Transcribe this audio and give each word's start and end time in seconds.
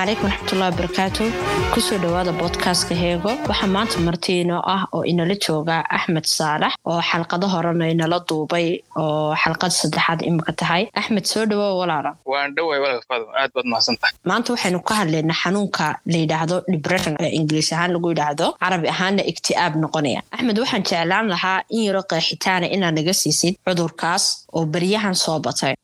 asalaamu 0.00 0.16
calaykum 0.16 0.30
waraxmatullahi 0.30 0.72
wabarakaatu 0.72 1.24
ku 1.74 1.80
soo 1.80 1.98
dhowaada 1.98 2.32
boodkastka 2.32 2.94
heego. 2.94 3.30
Waxaa 3.48 3.66
maanta 3.66 3.98
martiinoo 3.98 4.62
ah 4.64 4.86
oo 4.92 5.04
inala 5.04 5.34
jooga 5.34 5.84
axmed 5.90 6.24
saalax 6.24 6.72
oo 6.86 7.00
xalqado 7.10 7.46
horena 7.48 7.88
inala 7.90 8.18
duubay 8.28 8.80
oo 8.96 9.34
xalqad 9.42 9.70
saddexaad 9.70 10.22
imika 10.24 10.52
tahay. 10.52 10.88
Axmed 10.94 11.24
soo 11.26 11.44
dhawoa 11.46 11.78
walaala 11.80 12.16
waan 12.24 12.54
dhoway 12.56 12.78
walal 12.80 13.02
faadum 13.08 13.28
aad 13.36 13.50
baad 13.54 13.66
mahadsantahay 13.72 14.12
maanta 14.24 14.52
waxaynu 14.54 14.80
ka 14.88 14.94
hadlaynaa 15.00 15.36
xanuunka 15.42 15.86
la 16.12 16.16
yidhaahdo 16.22 16.56
depression 16.74 17.16
ee 17.20 17.30
ingiliis 17.38 17.72
ahaan 17.72 17.92
lagu 17.92 18.08
yidhaahdo 18.12 18.46
carabi 18.62 18.88
ahaanna 18.88 19.22
igti'aab 19.32 19.74
noqonaya. 19.84 20.20
Axmed 20.32 20.58
waxaan 20.62 20.82
jeclaan 20.90 21.28
lahaa 21.34 21.60
in 21.76 21.82
yaro 21.88 22.02
qeexitaana 22.10 22.66
inaad 22.74 22.94
naga 22.98 23.12
siisid 23.22 23.54
cudurkaas 23.66 24.24
oo 24.56 24.64
beryahan 24.74 25.14
soo 25.14 25.38
batay 25.46 25.74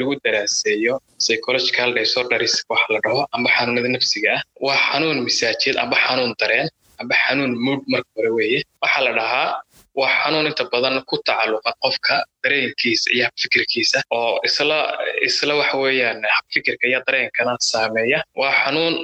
lagu 0.00 0.14
daraaseeyo 0.24 0.94
psychological 1.22 1.88
disorders 1.98 2.54
waxa 2.72 2.88
la 2.94 2.98
dhaho 3.04 3.22
amba 3.36 3.48
xanuunada 3.56 3.88
nafsiga 3.96 4.30
ah 4.36 4.42
waa 4.66 4.78
xanuun 4.88 5.18
misaajeed 5.28 5.76
amba 5.84 5.96
xanuun 6.06 6.32
dareen 6.40 6.68
amba 7.00 7.14
xanuun 7.24 7.52
mood 7.66 7.80
marka 7.92 8.10
hore 8.16 8.30
weeye. 8.38 8.58
Waxaa 8.82 9.02
la 9.06 9.12
dhahaa 9.18 9.48
waa 10.00 10.10
xanuun 10.20 10.46
inta 10.50 10.64
badan 10.72 10.96
ku 11.10 11.16
tacalluqa 11.28 11.70
qofka 11.84 12.14
dareenkiisa 12.44 13.06
iyo 13.14 13.22
habfikirkiisa 13.28 13.98
oo 14.18 14.32
isla 14.48 14.78
isla 15.28 15.52
waxa 15.60 15.76
weeyaan 15.84 16.20
habfikirka 16.36 16.84
iyo 16.90 17.00
dareenkana 17.06 17.52
saameeya. 17.70 18.18
Waa 18.40 18.52
xanuun 18.62 18.94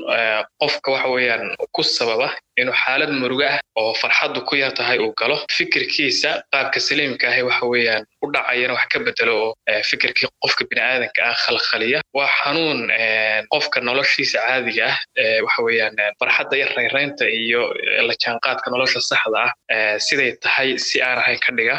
qofka 0.61 0.89
waxa 0.95 1.09
weeyaan 1.15 1.45
ku 1.75 1.83
sababa 1.97 2.29
inuu 2.61 2.75
xaalad 2.83 3.11
murugo 3.21 3.45
ah 3.53 3.59
oo 3.81 3.93
farxaddu 4.01 4.41
ku 4.49 4.55
yar 4.62 4.73
tahay 4.79 4.99
uu 5.05 5.12
galo 5.21 5.37
fikirkiisa 5.57 6.31
qaabka 6.53 6.81
saliimka 6.89 7.27
ahi 7.33 7.43
waxa 7.48 7.67
weeyaan 7.73 8.05
u 8.25 8.27
dhacayana 8.35 8.73
wax 8.79 8.87
ka 8.93 8.98
bedelo 9.07 9.35
oo 9.45 9.55
fikirkii 9.91 10.29
qofka 10.43 10.63
bini'aadanka 10.71 11.21
ah 11.31 11.35
khalkhaliya. 11.45 12.01
Waa 12.17 12.29
xanuun 12.41 12.81
qofka 13.53 13.79
noloshiisa 13.89 14.39
caadiga 14.47 14.87
ah 14.89 14.97
waxa 15.47 15.61
weeyaan 15.67 15.97
farxadda 16.21 16.55
iyo 16.59 16.67
rayraynta 16.77 17.25
iyo 17.43 17.63
la 18.09 18.15
jaanqaadka 18.23 18.67
nolosha 18.75 19.01
saxda 19.11 19.43
ah 19.75 19.98
siday 20.07 20.31
tahay 20.45 20.69
si 20.87 20.97
aan 21.03 21.19
ahayn 21.23 21.39
ka 21.45 21.51
dhiga. 21.59 21.77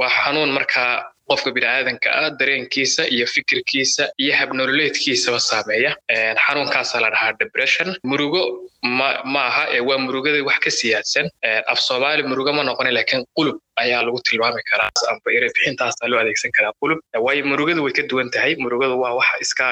Waa 0.00 0.10
xanuun 0.18 0.50
markaa 0.58 0.92
qofka 1.30 1.50
bini'aadanka 1.56 2.08
ah 2.20 2.30
dareenkiisa 2.40 3.02
iyo 3.14 3.26
fikirkiisa 3.34 4.04
iyo 4.22 4.32
habnololeedkiisaba 4.40 5.38
saameeya. 5.50 5.90
Xanuunkaasaa 6.44 7.00
la 7.04 7.10
dhahaa 7.14 7.32
depression. 7.42 7.88
Murugo 8.10 8.42
ma 8.98 9.08
ma 9.32 9.40
aha 9.50 9.64
ee 9.76 9.80
waa 9.88 9.98
murugada 10.06 10.38
wax 10.48 10.58
ka 10.64 10.70
siyaadsan. 10.80 11.26
Af 11.72 11.78
soomaali 11.88 12.22
murugo 12.30 12.52
ma 12.56 12.62
noqonin 12.68 12.94
laakiin 12.98 13.22
qulub 13.36 13.56
ayaa 13.82 14.02
lagu 14.06 14.18
tilmaami 14.28 14.62
karaa 14.70 14.90
amba 15.10 15.28
erebixintaasaa 15.38 16.08
loo 16.10 16.20
adeegsan 16.22 16.50
karaa 16.56 16.72
qulub. 16.80 16.98
Waayo 17.24 17.42
murugadu 17.50 17.80
way 17.86 17.92
ka 17.98 18.02
duwan 18.10 18.28
tahay. 18.34 18.52
Murugadu 18.64 18.94
waa 19.02 19.14
waxa 19.20 19.36
iska 19.44 19.64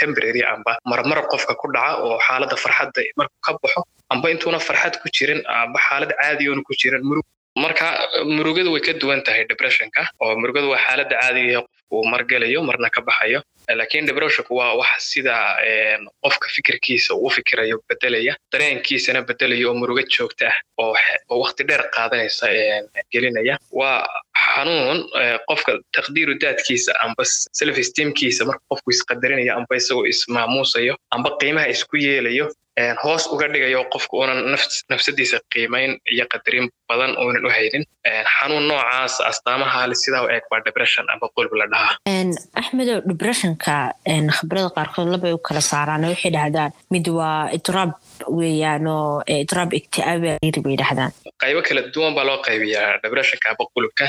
temporary 0.00 0.42
amba. 0.54 0.72
Marmar 0.90 1.18
qofka 1.32 1.54
ku 1.60 1.66
dhaca 1.74 1.92
oo 2.04 2.18
xaaladda 2.26 2.56
farxadda 2.64 3.00
markuu 3.18 3.40
ka 3.46 3.52
baxo 3.62 3.80
amba 4.12 4.26
intuuna 4.32 4.58
farxad 4.68 4.94
ku 5.02 5.08
jirin 5.16 5.40
amba 5.62 5.78
xaalad 5.86 6.10
caadiyoona 6.20 6.62
ku 6.68 6.72
jirin 6.80 7.02
murug 7.08 7.26
marka 7.56 7.86
murugadu 8.36 8.72
way 8.72 8.80
ka 8.80 8.92
duwan 8.92 9.22
tahay 9.24 9.44
depressionka 9.48 10.02
oo 10.20 10.34
murugadu 10.40 10.70
waa 10.70 10.78
xaaladda 10.86 11.16
caadiga 11.22 11.60
qofku 11.62 11.94
uu 11.96 12.04
margelayo 12.12 12.60
marna 12.62 12.90
ka 12.90 13.00
baxayo. 13.00 13.40
Laakiin 13.78 14.06
depressionku 14.06 14.52
waa 14.60 14.74
wax 14.80 15.00
sida 15.12 15.34
qofka 16.22 16.46
fikirkiisa 16.54 17.14
uu 17.14 17.30
fikirayo 17.30 17.80
bedelaya 17.88 18.36
dareenkiisana 18.52 19.22
bedelayo 19.28 19.68
oo 19.70 19.74
murugo 19.80 20.02
joogta 20.14 20.46
ah 20.48 20.56
oo 20.78 21.38
waqti 21.42 21.64
dheer 21.68 21.82
qaadanaysa 21.96 22.46
gelinaya. 23.12 23.56
Waa 23.72 24.06
xanuun 24.44 24.98
qofka 25.48 25.72
taqdiiru 25.96 26.34
daadkiisa 26.42 26.92
amba 27.04 27.22
self 27.60 27.76
esteemkiisa 27.84 28.42
marka 28.48 28.64
qofku 28.70 28.88
isqadarinayo 28.96 29.52
amba 29.58 29.72
isagoo 29.80 30.06
ismaamuusayo 30.14 30.94
amba 31.14 31.30
qiimaha 31.40 31.66
isku 31.74 31.96
yeelayo 32.06 32.46
hoos 33.02 33.24
uga 33.34 33.46
dhigayo 33.52 33.80
qofka 33.92 34.14
uunan 34.18 34.40
nafsadiisa 34.92 35.36
qiimayn 35.52 35.92
iyo 36.14 36.24
qadarin 36.32 36.66
badan 36.88 37.12
uunan 37.22 37.46
u 37.46 37.50
haynin. 37.56 37.84
Xanuun 38.34 38.64
noocaas 38.70 39.14
astaamaha 39.30 39.80
le 39.90 39.94
sidaa 40.02 40.22
u 40.26 40.28
eeg 40.34 40.44
baa 40.50 40.60
depression 40.68 41.04
amba 41.12 41.26
qulb 41.36 41.52
la 41.60 41.66
dhahaa. 41.72 41.94
Axmedow 42.60 42.98
depressionka 43.10 43.74
khibrada 44.36 44.70
qaarkood 44.76 45.08
labay 45.14 45.32
u 45.38 45.40
kala 45.48 45.60
saaraan 45.70 46.04
waxay 46.12 46.30
dhahdaan 46.36 46.70
mid 46.94 47.06
waa 47.18 47.50
idraab 47.58 47.90
weeyaanoo 48.38 49.22
idraab 49.44 49.70
igti'aaba 49.80 50.32
bay 50.64 50.76
dhahdaan 50.82 51.12
qaybo 51.42 51.60
kala 51.66 51.80
duwan 51.94 52.12
baa 52.16 52.24
loo 52.28 52.38
qaybiyaa 52.46 53.00
depressionka 53.04 53.46
amba 53.52 53.64
qulubka. 53.74 54.04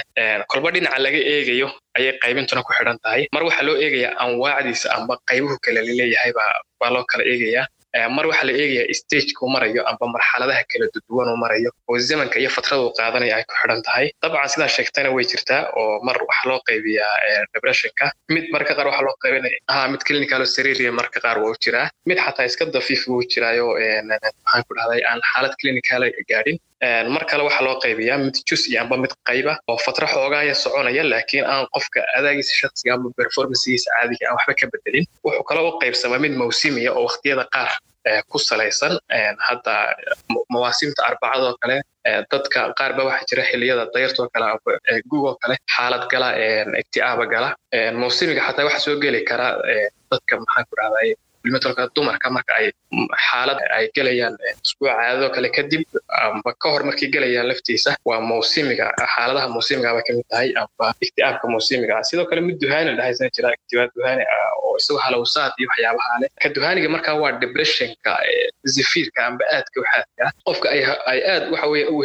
Kolba 0.52 0.70
dhinaca 0.76 1.00
laga 1.06 1.20
eegayo 1.34 1.68
ayay 1.98 2.14
qaybintuna 2.24 2.62
ku 2.68 2.72
xidhan 2.78 2.98
tahay. 3.04 3.22
Mar 3.36 3.44
waxaa 3.48 3.66
loo 3.68 3.76
eegayaa 3.84 4.14
anwaacdiisa 4.24 4.88
amba 4.98 5.14
qaybuhu 5.30 5.56
kale 5.66 5.80
la 5.88 5.94
leeyahay 6.00 6.32
baa 6.82 6.90
loo 6.96 7.04
kala 7.12 7.24
eegayaa. 7.34 7.66
Mar 8.16 8.26
waxaa 8.30 8.46
la 8.50 8.54
eegayaa 8.62 8.94
stageka 9.00 9.40
uu 9.46 9.50
marayo 9.56 9.82
amba 9.90 10.06
marxaladaha 10.16 10.62
kala 10.72 10.86
duwan 11.10 11.28
uu 11.34 11.38
marayo 11.44 11.70
oo 11.90 11.98
zamanka 12.10 12.38
iyo 12.42 12.50
fatrada 12.56 12.82
uu 12.86 12.94
qaadanaya 12.98 13.34
ay 13.38 13.44
ku 13.50 13.54
xidhan 13.62 13.82
tahay. 13.88 14.06
Dabcan 14.22 14.50
sidaa 14.54 14.70
sheegtana 14.76 15.10
way 15.16 15.26
jirtaa 15.32 15.62
oo 15.80 15.94
mar 16.08 16.18
waxaa 16.30 16.48
loo 16.50 16.60
qaybiyaa 16.70 17.16
depressionka 17.54 18.06
mid 18.36 18.46
marka 18.56 18.72
qaar 18.78 18.88
waxaa 18.90 19.06
loo 19.08 19.16
qaybinaya 19.24 19.58
ha 19.74 19.80
mid 19.94 20.02
clinical 20.08 20.42
sariria 20.56 20.92
marka 21.00 21.18
qaar 21.26 21.38
waa 21.44 21.52
u 21.54 21.58
jiraa. 21.64 21.88
Mid 22.10 22.18
xataa 22.26 22.46
iska 22.50 22.64
dafiif 22.76 23.02
wuu 23.10 23.22
jiraayo 23.32 23.68
maxaan 24.10 24.62
ku 24.68 24.72
dhahday 24.78 25.02
aan 25.10 25.20
xaalad 25.32 25.54
clinical 25.62 26.02
gaadhin 26.32 26.58
mar 27.14 27.24
kale 27.30 27.44
waxaa 27.48 27.64
loo 27.68 27.78
qaybiyaa 27.84 28.18
mid 28.26 28.36
jus 28.50 28.64
amba 28.82 28.96
mid 29.04 29.14
qayba 29.28 29.54
oo 29.72 29.78
fatra 29.86 30.08
xoogaaya 30.14 30.54
soconaya 30.64 31.04
laakiin 31.12 31.46
aan 31.54 31.66
qofka 31.76 32.00
adaagiisa 32.18 32.54
shaksiga 32.62 32.94
amba 32.96 33.10
performancegiisa 33.20 33.88
caadiga 33.96 34.24
aan 34.30 34.36
waxba 34.38 34.54
ka 34.60 34.66
bedelin. 34.74 35.06
Wuxuu 35.26 35.44
kale 35.50 35.60
u 35.68 35.72
qaybsamaa 35.82 36.20
mid 36.26 36.34
mawsimiya 36.42 36.92
oo 36.98 37.04
waqtiyada 37.08 37.46
qaar 37.56 37.72
ku 38.32 38.38
salaysan 38.40 38.94
hadda 39.48 39.74
mawaasimta 40.54 41.02
arbacadoo 41.10 41.54
kale 41.62 41.76
dadka 42.32 42.60
qaar 42.80 42.92
ba 42.98 43.04
waxaa 43.10 43.28
jira 43.30 43.44
xiliyada 43.50 43.84
dayrtoo 43.94 44.28
kale 44.34 44.46
gugoo 45.10 45.36
kale 45.42 45.56
xaalad 45.76 46.04
gala 46.12 46.30
igti'aaba 46.82 47.26
gala. 47.34 47.50
Mawsimiga 48.02 48.42
xataa 48.48 48.66
waxaa 48.68 48.84
soo 48.86 48.96
geli 49.04 49.20
karaa 49.30 49.54
dadka 50.12 50.34
maxaan 50.44 50.66
ku 50.70 50.74
dhahday 50.80 51.10
bilmetalka 51.44 51.84
dumarka 51.96 52.28
marka 52.36 52.52
ay 52.60 52.68
xaalad 53.28 53.60
ay 53.78 53.86
gelayaan 53.98 54.34
isbuuca 54.66 54.94
caadadoo 55.00 55.30
kale 55.36 55.50
kadib 55.58 55.82
amba 56.26 56.52
ka 56.62 56.68
hor 56.74 56.84
markay 56.90 57.10
gelayaan 57.16 57.48
laftiisa 57.52 57.92
waa 58.10 58.20
mawsimiga 58.32 58.86
xaaladaha 59.14 59.48
mawsimiga 59.56 59.90
bay 59.96 60.04
ka 60.08 60.12
mid 60.18 60.28
tahay 60.34 60.50
amba 60.62 60.86
igti'aabka 61.06 61.46
mawsimiga. 61.56 61.94
Ah 62.00 62.04
sidoo 62.10 62.26
kale 62.30 62.42
mid 62.48 62.58
duhaani 62.64 62.92
dhahaysana 63.00 63.30
jira 63.36 63.50
igtibaab 63.58 63.90
duhaani 63.98 64.24
ah 64.36 64.49
oo 64.80 64.84
isagoo 64.84 65.02
halowsaad 65.06 65.52
iyo 65.60 65.68
waxyaabaha 65.72 66.14
leh 66.22 66.30
ka 66.42 66.48
markaa 66.96 67.16
waa 67.22 67.32
depressionka 67.44 68.12
zifiirka 68.76 69.20
amba 69.28 69.44
aadka 69.56 69.78
waxaadka 69.84 70.26
qofka 70.48 70.68
ay 71.12 71.20
aad 71.34 71.44
waxa 71.54 71.68
weeye 71.72 71.86
u 71.94 72.02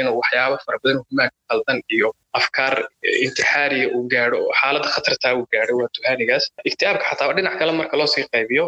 inuu 0.00 0.16
waxyaabo 0.20 0.56
fara 0.66 0.78
badan 0.82 0.98
humaag 1.08 1.30
qaldan 1.50 1.78
iyo 1.96 2.08
afkaar 2.38 2.74
intixaariya 3.26 3.86
uu 3.96 4.04
gaadho 4.12 4.38
xaaladda 4.60 4.88
khatartaa 4.94 5.32
uu 5.38 5.46
gaadho 5.52 5.72
waa 5.80 5.90
duhaanigaas 5.96 6.44
igti'aabka 6.68 7.04
xataa 7.10 7.32
dhinac 7.36 7.54
kale 7.60 7.72
marka 7.80 7.94
loo 8.00 8.08
qaybiyo 8.34 8.64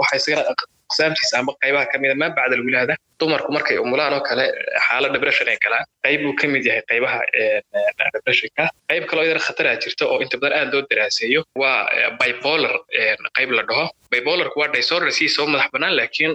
waxa 0.00 0.14
isagana 0.20 0.42
aqsaamtiisa 0.90 1.34
amba 1.40 1.52
qaybaha 1.62 1.86
ka 1.92 1.96
mida 2.02 2.14
maa 2.22 2.30
bacda 2.36 2.54
alwilaada 2.58 2.94
dumarku 3.20 3.50
markay 3.56 3.76
umulaan 3.84 4.12
oo 4.16 4.22
kale 4.28 4.44
xaalad 4.86 5.12
depression 5.16 5.48
ay 5.52 5.58
galaan. 5.64 5.84
Qayb 6.04 6.20
buu 6.24 6.34
ka 6.40 6.46
yahay 6.68 6.82
qaybaha 6.90 7.18
depressionka. 8.14 8.64
Qayb 8.90 9.04
kaloo 9.10 9.24
iyadana 9.24 9.44
khataraa 9.46 9.76
jirta 9.82 10.04
oo 10.10 10.18
inta 10.24 10.36
badan 10.42 10.58
aad 10.60 10.72
loo 10.74 10.82
daraaseeyo 10.90 11.40
waa 11.62 11.76
bipolar 12.20 12.74
qayb 13.36 13.50
la 13.58 13.62
dhaho. 13.70 13.86
Bipolarku 14.12 14.56
waa 14.60 14.72
disorder 14.76 15.12
sii 15.18 15.28
soo 15.36 15.46
madax 15.52 15.68
bannaan 15.74 15.94
laakiin 15.98 16.32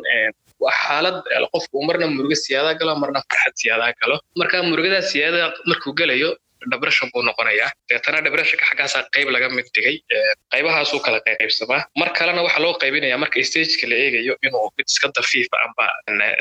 waa 0.64 0.74
xaalad 0.86 1.18
qofku 1.54 1.76
marna 1.88 2.08
murugo 2.16 2.36
siyaadaa 2.46 2.76
galo 2.80 2.94
marna 3.02 3.20
farxad 3.30 3.54
siyaadaa 3.62 3.92
galo. 4.02 4.16
Marka 4.40 4.58
murugadaa 4.70 5.02
siyaadada 5.12 5.48
markuu 5.70 5.94
gelayo 6.00 6.30
depression 6.74 7.10
buu 7.14 7.22
noqonayaa 7.30 7.70
deetana 7.90 8.22
depressionka 8.28 8.66
xaggaasaa 8.70 9.04
qayb 9.16 9.30
laga 9.36 9.50
mid 9.58 9.68
dhigay. 9.76 9.96
Qaybahaasuu 10.54 11.00
kala 11.06 11.20
qaybsamaa 11.28 11.82
mar 12.00 12.10
kalena 12.18 12.42
waxaa 12.48 12.64
loo 12.66 12.74
qaybinaya 12.84 13.18
marka 13.24 13.44
stageka 13.50 13.88
la 13.92 13.96
eegayo 14.04 14.34
inuu 14.48 14.70
mid 14.78 14.88
iska 14.92 15.08
dafiifa 15.16 15.58
amba 15.66 15.86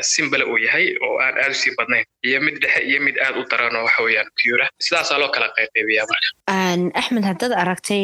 simbale 0.01 0.43
uu 0.51 0.57
yahay 0.65 0.85
oo 1.05 1.15
aan 1.25 1.35
aad 1.43 1.51
u 1.51 1.57
sii 1.61 1.73
badnayn 1.77 2.05
iyo 2.27 2.39
mid 2.45 2.55
dhexe 2.63 2.81
iyo 2.89 2.99
mid 3.07 3.15
aad 3.25 3.35
u 3.41 3.43
daran 3.51 3.75
oo 3.75 3.83
waxa 3.87 4.03
weeyaan 4.03 4.29
cura 4.41 4.65
sidaasaa 4.85 5.17
loo 5.21 5.29
kala 5.35 5.47
qaybiyaa 5.57 6.05
axmed 6.99 7.23
haddaad 7.29 7.53
aragtay 7.63 8.03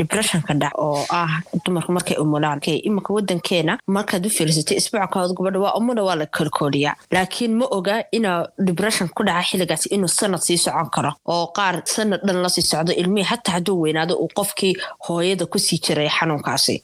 depressionka 0.00 0.54
dhac 0.62 0.74
oo 0.78 1.04
ah 1.20 1.40
dumarku 1.66 1.92
markay 1.92 2.16
umulaan 2.24 2.60
iminka 2.88 3.12
wadankeena 3.16 3.78
markaad 3.96 4.26
u 4.26 4.30
fiirsatay 4.36 4.76
isbuuca 4.80 5.06
kahood 5.12 5.32
gabadha 5.36 5.58
waa 5.64 5.74
umuna 5.80 6.02
waa 6.08 6.16
la 6.20 6.26
kolkooliyaa 6.26 6.94
laakiin 7.14 7.54
ma 7.60 7.66
oga 7.78 7.94
inaa 8.12 8.46
depression 8.68 9.08
ku 9.16 9.22
dhaca 9.28 9.42
xilligaas 9.48 9.86
inuu 9.94 10.08
sanad 10.08 10.40
sii 10.46 10.58
socon 10.64 10.90
karo 10.94 11.12
oo 11.34 11.46
qaar 11.58 11.74
sanad 11.94 12.20
dhan 12.26 12.38
la 12.44 12.48
sii 12.54 12.62
socdo 12.72 12.92
ilmihii 13.02 13.28
hataa 13.32 13.52
hadduu 13.56 13.80
weynaado 13.82 14.14
uu 14.22 14.28
qofkii 14.38 14.74
hooyada 15.08 15.46
ku 15.52 15.58
sii 15.58 15.78
jiray 15.84 16.08
xanuunkaasi. 16.16 16.74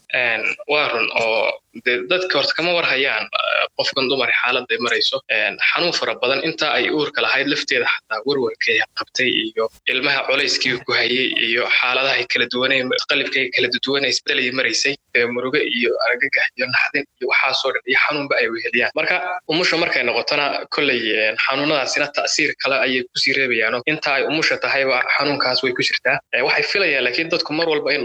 Waa 0.73 0.89
run 0.93 1.09
oo 1.23 1.53
dadka 1.85 2.39
horta 2.39 2.53
kama 2.57 2.73
war 2.77 2.85
hayaan 2.93 3.25
qofkan 3.79 4.09
dumar 4.11 4.31
xaaladda 4.41 4.73
ay 4.75 4.79
marayso. 4.87 5.17
Xanuun 5.71 5.93
fara 5.99 6.15
badan 6.23 6.41
inta 6.49 6.67
ay 6.77 6.89
uurka 6.91 7.21
lahayd 7.23 7.47
lafteeda 7.53 7.87
xataa 7.95 8.21
warwarkay 8.27 8.79
qabtay 8.99 9.29
iyo 9.45 9.65
ilmaha 9.93 10.21
culayskii 10.29 10.79
ku 10.87 10.93
hayay 10.93 11.27
iyo 11.49 11.65
xaaladahay 11.79 12.25
kala 12.33 12.47
duwanay 12.53 12.81
qalibkay 13.11 13.45
kala 13.55 13.69
duwanay 13.85 14.11
isbedelay 14.15 14.51
maraysay 14.59 14.95
murugo 15.35 15.59
iyo 15.79 15.91
argagax 16.09 16.47
iyo 16.57 16.67
naxdin 16.75 17.05
iyo 17.21 17.27
waxaasoo 17.33 17.71
dhan 17.75 17.83
iyo 17.91 17.99
xanuunba 18.05 18.35
ay 18.41 18.47
weheliyaan. 18.55 18.91
Marka 18.99 19.15
umusha 19.53 19.77
markay 19.83 20.03
noqotona 20.09 20.45
kolley 20.75 21.01
xanuunadaasina 21.45 22.07
ta'siir 22.17 22.51
kale 22.63 22.77
ayay 22.85 23.03
ku 23.11 23.17
sii 23.23 23.33
reebayaan 23.39 23.83
inta 23.93 24.11
ay 24.17 24.23
umusha 24.31 24.57
tahayba 24.65 24.97
xanuunkaas 25.17 25.59
way 25.65 25.73
ku 25.77 25.83
jirtaa. 25.89 26.17
Waxay 26.47 26.65
filayaan 26.73 27.05
laakiin 27.07 27.29
dadku 27.33 27.53
mar 27.59 27.67
walba 27.73 27.91
in 27.97 28.03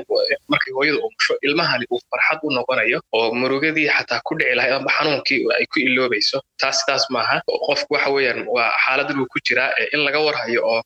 markay 0.51 0.71
hooyada 0.77 0.99
umusho 1.07 1.33
ilmahani 1.47 1.85
uu 1.93 1.99
farxad 2.11 2.39
u 2.43 2.49
noqonayo 2.57 2.99
oo 3.17 3.27
murugadii 3.61 3.89
xataa 3.89 4.21
ku 4.25 4.35
dhici 4.37 4.55
lahayd 4.55 4.73
amba 4.73 4.91
xanuunkii 4.97 5.45
ay 5.57 5.65
ku 5.71 5.79
iloobayso 5.79 6.41
taas 6.59 6.81
sidaas 6.81 7.05
maaha. 7.09 7.41
Qofku 7.67 7.93
waxa 7.93 8.09
weeyaan 8.11 8.45
waa 8.47 8.71
xaaladdan 8.85 9.19
uu 9.21 9.27
ku 9.29 9.39
jiraa 9.45 9.69
in 9.93 9.99
laga 10.05 10.19
warhayo 10.19 10.61
oo 10.65 10.81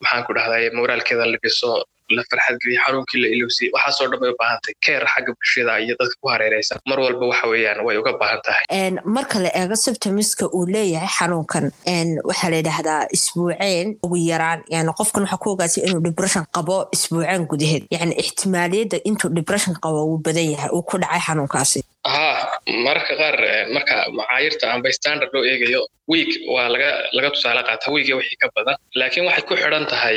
maxaan 0.00 0.24
ku 0.26 0.32
dhahday 0.36 0.70
moraalkeeda 0.70 1.26
la 1.26 1.38
dhiso 1.42 1.84
la 2.10 2.22
farxad 2.30 2.58
geliya 2.60 2.80
xanuunkii 2.84 3.20
la 3.22 3.28
ilowsiyey 3.34 3.70
waxaasoo 3.74 4.08
dhan 4.12 4.20
bay 4.20 4.30
u 4.30 4.36
baahan 4.38 4.58
tahay. 4.62 4.74
Keer 4.84 5.04
xagga 5.12 5.32
bulshada 5.32 5.80
iyo 5.80 5.94
dadka 6.00 6.16
ku 6.20 6.28
hareeraysan. 6.28 6.78
Mar 6.86 6.98
walba 7.00 7.24
waxa 7.32 7.46
weeyaan 7.48 7.80
way 7.86 7.96
uga 7.96 8.12
baahan 8.20 8.40
tahay. 8.44 8.64
Marka 9.16 9.40
la 9.40 9.48
eego 9.60 9.76
symptomiska 9.76 10.44
uu 10.52 10.66
leeyahay 10.74 11.08
xanuunkan. 11.08 11.64
Waxaa 12.28 12.50
la 12.52 12.56
yidhaahdaa 12.60 13.00
isbuuceen 13.16 13.96
ugu 14.04 14.16
yaraan. 14.30 14.60
Yani 14.68 14.92
qofkan 14.98 15.22
waxaa 15.24 15.40
ku 15.42 15.50
ogaatay 15.56 15.82
inuu 15.88 16.00
depression 16.08 16.44
qabo 16.52 16.76
isbuuceen 16.92 17.46
gudaheed. 17.50 17.82
Yani 17.90 18.12
ixtimaaliyadda 18.22 18.98
intuu 19.08 19.30
depression 19.38 19.74
qabo 19.80 20.04
wuu 20.08 20.18
badan 20.20 20.50
yahay 20.52 20.70
uu 20.76 20.82
ku 20.84 20.98
dhacay 21.00 21.20
xanuunkaasi 21.26 21.80
mararka 22.86 23.14
qaar 23.20 23.36
marka 23.76 23.96
macaayirta 24.18 24.64
amba 24.74 24.88
standard 24.98 25.30
loo 25.34 25.44
eegayo 25.52 25.80
wiig 26.12 26.30
waa 26.54 26.68
laga 26.74 26.90
laga 27.16 27.28
tusaale 27.34 27.62
qaata 27.68 27.86
wiiga 27.94 28.14
wixii 28.20 28.38
ka 28.42 28.48
badan. 28.56 28.76
Laakiin 29.00 29.26
waxay 29.28 29.44
ku 29.48 29.54
xidhan 29.62 29.86
tahay 29.92 30.16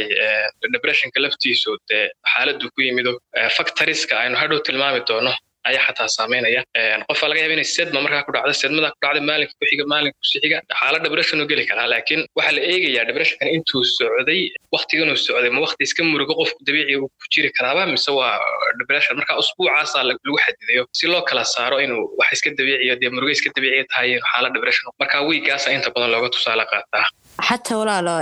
depressionka 0.75 1.19
laftiisu 1.25 1.71
dee 1.89 2.05
xaaladdu 2.33 2.65
ku 2.75 2.79
yimido 2.88 3.11
factoriska 3.57 4.13
aynu 4.23 4.35
hadhow 4.41 4.59
tilmaami 4.67 5.01
doono 5.09 5.31
ayaa 5.69 5.83
xataa 5.87 6.07
saameynaya 6.17 6.61
qofaa 7.09 7.29
laga 7.31 7.39
yaaba 7.43 7.53
inay 7.57 7.67
sedma 7.77 7.99
markaa 8.05 8.23
ku 8.27 8.31
dhacda 8.35 8.53
sedmada 8.61 8.87
ku 8.93 8.99
dhacda 9.03 9.21
maalinka 9.29 9.53
ku 9.59 9.65
xiga 9.71 9.83
maalinka 9.93 10.17
kusi 10.21 10.37
xiga 10.43 10.57
xaalad 10.79 11.01
depression 11.07 11.37
uu 11.43 11.47
geli 11.51 11.63
karaa. 11.69 11.87
Laakiin 11.93 12.21
waxaa 12.37 12.53
la 12.57 12.61
eegayaa 12.71 13.05
depressionkan 13.09 13.47
intuu 13.55 13.81
socday 13.97 14.41
waktiganuu 14.75 15.17
socday 15.27 15.51
ma 15.55 15.59
wakti 15.65 15.81
iska 15.87 16.01
murugo 16.11 16.33
qofku 16.41 16.59
dabiici 16.67 16.93
uu 17.01 17.07
ku 17.21 17.25
jiri 17.33 17.49
karaaba 17.57 17.81
mise 17.93 18.11
waa 18.19 18.33
depression? 18.81 19.13
Marka 19.19 19.33
usbuucaasaa 19.41 20.03
lagu 20.09 20.37
xadidayo 20.45 20.83
si 20.99 21.05
loo 21.11 21.21
kala 21.29 21.43
saaro 21.53 21.77
inuu 21.85 22.03
wax 22.19 22.29
iska 22.35 22.49
dabiiciyo 22.59 22.95
dee 23.01 23.09
murugo 23.15 23.31
iska 23.37 23.49
dabiiciya 23.55 23.85
tahay 23.91 24.09
xaalad 24.31 24.51
depression. 24.57 24.85
Marka 25.01 25.15
wiiggaasa 25.29 25.67
inta 25.77 25.89
badan 25.95 26.09
looga 26.13 26.29
tusaale 26.35 26.65
qaataa 26.71 27.05
xataa 27.41 27.77
walaalo 27.77 28.15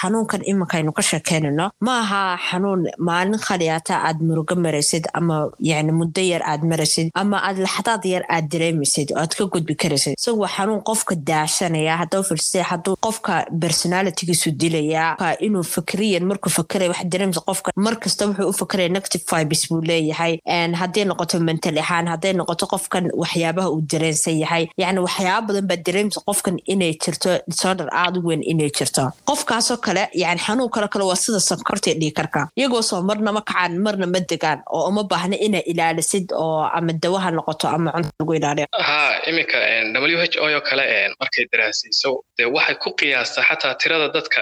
xanuunkan 0.00 0.40
iminkaynu 0.50 0.92
ka 0.92 1.02
sheekeynano 1.02 1.70
ma 1.80 1.98
aha 2.00 2.38
xanuun 2.50 2.82
maalin 2.98 3.38
khaliyaata 3.38 3.94
aad 4.08 4.18
murugo 4.28 4.54
maraysid 4.56 5.04
ama 5.14 5.50
yani 5.60 5.92
muddo 5.92 6.20
yar 6.32 6.42
aad 6.42 6.62
maraysid 6.70 7.10
ama 7.14 7.36
aad 7.48 7.58
laxdaad 7.66 8.04
yar 8.04 8.24
aad 8.28 8.48
dareemaysid 8.52 9.12
oo 9.12 9.20
aad 9.20 9.34
ka 9.38 9.44
gudbi 9.52 9.74
karaysid 9.74 10.14
isagu 10.18 10.40
waa 10.40 10.48
xanuun 10.56 10.80
qofka 10.90 11.14
daashanaya 11.30 11.96
hadduu 12.02 12.22
filsay 12.28 12.62
hadduu 12.62 12.96
qofka 13.06 13.44
personalitygiisu 13.60 14.50
dilaya 14.60 15.16
inuu 15.40 15.62
fikriyan 15.74 16.24
markuu 16.30 16.50
fakeraya 16.58 16.90
wax 16.90 17.04
dareemaysa 17.12 17.40
qofka 17.48 17.70
mar 17.76 17.94
wuxuu 18.00 18.48
u 18.48 18.52
fakeraya 18.52 18.88
negative 18.88 19.24
vibes 19.32 19.68
buu 19.68 19.80
leeyahay 19.90 20.38
hadday 20.80 21.04
noqoto 21.04 21.40
mental 21.40 21.78
ahaan 21.78 22.06
hadday 22.08 22.32
noqoto 22.32 22.66
qofkan 22.72 23.04
waxyaabaha 23.22 23.68
uu 23.74 23.80
dareensan 23.92 24.38
yahay 24.42 24.64
yani 24.82 24.98
waxyaaba 25.06 25.46
badan 25.48 25.66
baa 25.70 25.76
dareemaysa 25.86 26.20
qofkan 26.28 26.56
inay 26.72 26.92
jirto 27.04 27.30
disorder 27.48 27.88
aada 27.92 28.20
u 28.20 28.26
weyn 28.28 28.42
inay 28.54 28.70
jirto. 28.78 29.04
Qofkaasoo 29.28 29.78
kale 29.86 30.02
yani 30.22 30.40
xanuun 30.46 30.70
kale 30.74 31.04
waa 31.10 31.16
sida 31.24 31.40
sonkorta 31.48 31.90
iyo 31.90 31.98
dhiikarka 32.00 32.40
iyagoosoo 32.58 33.02
marna 33.08 33.30
ma 33.36 33.42
kacaan 33.48 33.72
marna 33.86 34.06
ma 34.14 34.20
degaan 34.30 34.58
oo 34.76 34.88
uma 34.90 35.02
baahna 35.12 35.36
inaa 35.46 35.64
ilaalisid 35.72 36.26
oo 36.42 36.62
ama 36.78 36.92
dawaha 37.02 37.30
noqoto 37.36 37.66
ama 37.76 37.90
cunta 37.94 38.10
lagu 38.20 38.32
ilaaliyo. 38.38 38.66
Ha 38.88 38.98
iminka 39.30 39.58
w 40.02 40.16
h 40.22 40.36
o 40.44 40.46
oo 40.54 40.60
kale 40.68 40.84
markay 41.20 41.44
daraasayso 41.52 42.10
dee 42.38 42.48
waxay 42.56 42.76
ku 42.82 42.88
qiyaastaa 42.98 43.44
xataa 43.48 43.74
tirada 43.80 44.08
dadka 44.16 44.40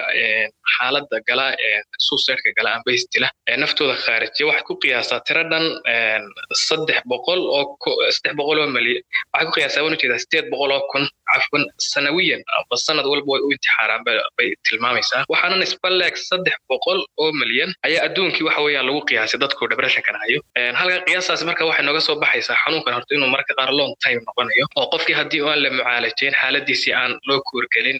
xaaladda 0.73 1.17
gala 1.27 1.45
suusaydka 2.07 2.49
gala 2.57 2.69
amba 2.77 2.89
isdila 2.97 3.27
naftooda 3.61 3.95
khaarijiya 4.05 4.45
waxay 4.49 4.65
ku 4.69 4.73
qiyaastaa 4.83 5.19
tiro 5.27 5.43
dhan 5.51 5.65
saddex 6.67 6.99
boqol 7.11 7.41
oo 7.57 7.63
saddex 8.15 8.33
boqol 8.39 8.57
oo 8.63 8.67
malyan 8.75 9.01
waxay 9.33 9.45
ku 9.47 9.51
qiyaastaa 9.57 9.83
waan 9.85 9.95
u 9.97 9.99
jeedaa 10.01 10.21
sideed 10.23 10.45
boqol 10.53 10.71
oo 10.77 10.83
kun 10.91 11.03
cafwan 11.31 11.63
sanawiyan 11.91 12.41
amba 12.57 12.75
sanad 12.85 13.05
walba 13.11 13.29
way 13.33 13.41
u 13.47 13.49
intixaaraan 13.55 14.02
bay 14.05 14.49
tilmaamaysaa. 14.69 15.21
Waxaanan 15.31 15.61
isbaleeg 15.67 16.15
saddex 16.29 16.55
boqol 16.71 16.99
oo 17.23 17.31
milyan. 17.41 17.69
Ayaa 17.87 18.01
adduunkii 18.07 18.45
waxa 18.47 18.61
weeyaan 18.65 18.85
lagu 18.89 19.01
qiyaasay 19.09 19.39
dadku 19.43 19.67
depressionkan 19.71 20.15
hayo 20.23 20.39
halka 20.79 20.99
qiyaastaasi 21.07 21.43
marka 21.49 21.63
waxay 21.69 21.85
nooga 21.87 22.01
soo 22.07 22.15
baxaysaa 22.23 22.57
xanuunkan 22.63 22.93
horta 22.97 23.11
inuu 23.15 23.29
marka 23.35 23.51
qaar 23.59 23.69
long 23.79 23.93
time 24.05 24.19
noqonayo 24.27 24.65
oo 24.79 24.85
qofkii 24.93 25.15
haddii 25.19 25.41
aan 25.49 25.59
la 25.63 25.69
mucaalajayn 25.77 26.33
xaaladiisii 26.41 26.93
aan 27.01 27.11
loo 27.27 27.39
kuurgelin 27.49 27.97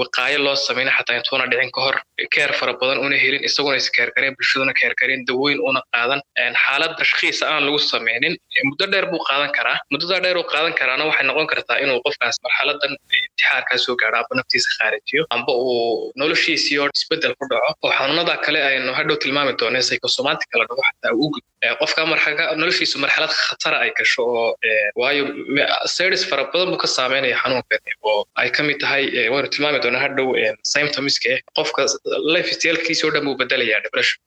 wiqaayo 0.00 0.38
loo 0.46 0.56
samayna 0.66 0.90
xataa 0.98 1.16
intuuna 1.20 1.46
dhicin 1.52 1.70
ka 1.76 1.80
hor 1.86 1.96
keer 2.34 2.52
fara 2.60 2.72
badan 2.80 2.98
una 3.06 3.16
helin 3.22 3.42
isaguna 3.48 3.76
iskeerkareen 3.82 4.34
bulshaduna 4.38 4.72
keerkareen 4.80 5.24
dawooyin 5.28 5.60
una 5.68 5.80
qaadan. 5.94 6.20
Xaalad 6.64 6.92
tashkhiisa 7.00 7.44
aan 7.52 7.62
lagu 7.66 7.78
samaynin 7.92 8.34
muddo 8.68 8.84
dheer 8.92 9.06
buu 9.12 9.20
qaadan 9.28 9.50
karaa. 9.58 9.78
Muddada 9.92 10.20
dheer 10.24 10.36
uu 10.40 10.46
qaadan 10.52 10.74
karaana 10.80 11.04
waxay 11.10 11.26
noqon 11.30 11.46
kartaa 11.52 11.78
inuu 11.84 11.98
qofkaas 12.06 12.36
marxaladan 12.46 12.92
intixaarkaa 13.16 13.78
soo 13.84 13.96
gaaro 14.02 14.16
amba 14.22 14.34
naftiisa 14.40 14.68
khaarijiyo 14.78 15.22
amba 15.36 15.52
uu 15.52 16.12
noloshiisii 16.20 16.78
oo 16.82 16.88
isbeddel 16.98 17.34
ku 17.40 17.44
dhaco. 17.50 17.70
Oo 17.84 17.92
xanuunada 17.98 18.34
kale 18.44 18.60
aynu 18.70 18.92
hadhow 18.98 19.16
tilmaami 19.22 19.52
doonee 19.60 19.82
psychosomatic 19.88 20.48
la 20.60 20.64
dhaho 20.70 20.82
xataa 20.88 21.12
uu 21.22 21.28
gud 21.34 21.44
qofka 21.80 22.00
noloshiisu 22.62 22.96
marxalad 23.04 23.32
khatara 23.46 23.76
ay 23.84 23.90
gasho 23.98 24.22
oo 24.22 24.48
waayo 25.00 25.24
service 25.96 26.24
fara 26.30 26.44
badan 26.52 26.68
buu 26.72 26.80
ka 26.84 26.88
saameynaya 26.96 27.36
xanuunkan 27.42 27.80
oo 28.10 28.20
ay 28.42 28.48
ka 28.56 28.62
mid 28.68 28.78
tahay 28.82 29.02
waynu 29.34 29.48
tilmaami 29.54 29.78
doonaa 29.84 30.02
hadhow 30.06 30.28
symptomiska 30.74 31.26
eh 31.34 31.40
qofka 31.58 31.82
life 32.34 32.50
stylekiisi 32.56 33.02
oo 33.06 33.12
dhan 33.14 33.24
buu 33.26 33.36
bedelayaa 33.40 33.80
depression 33.86 34.18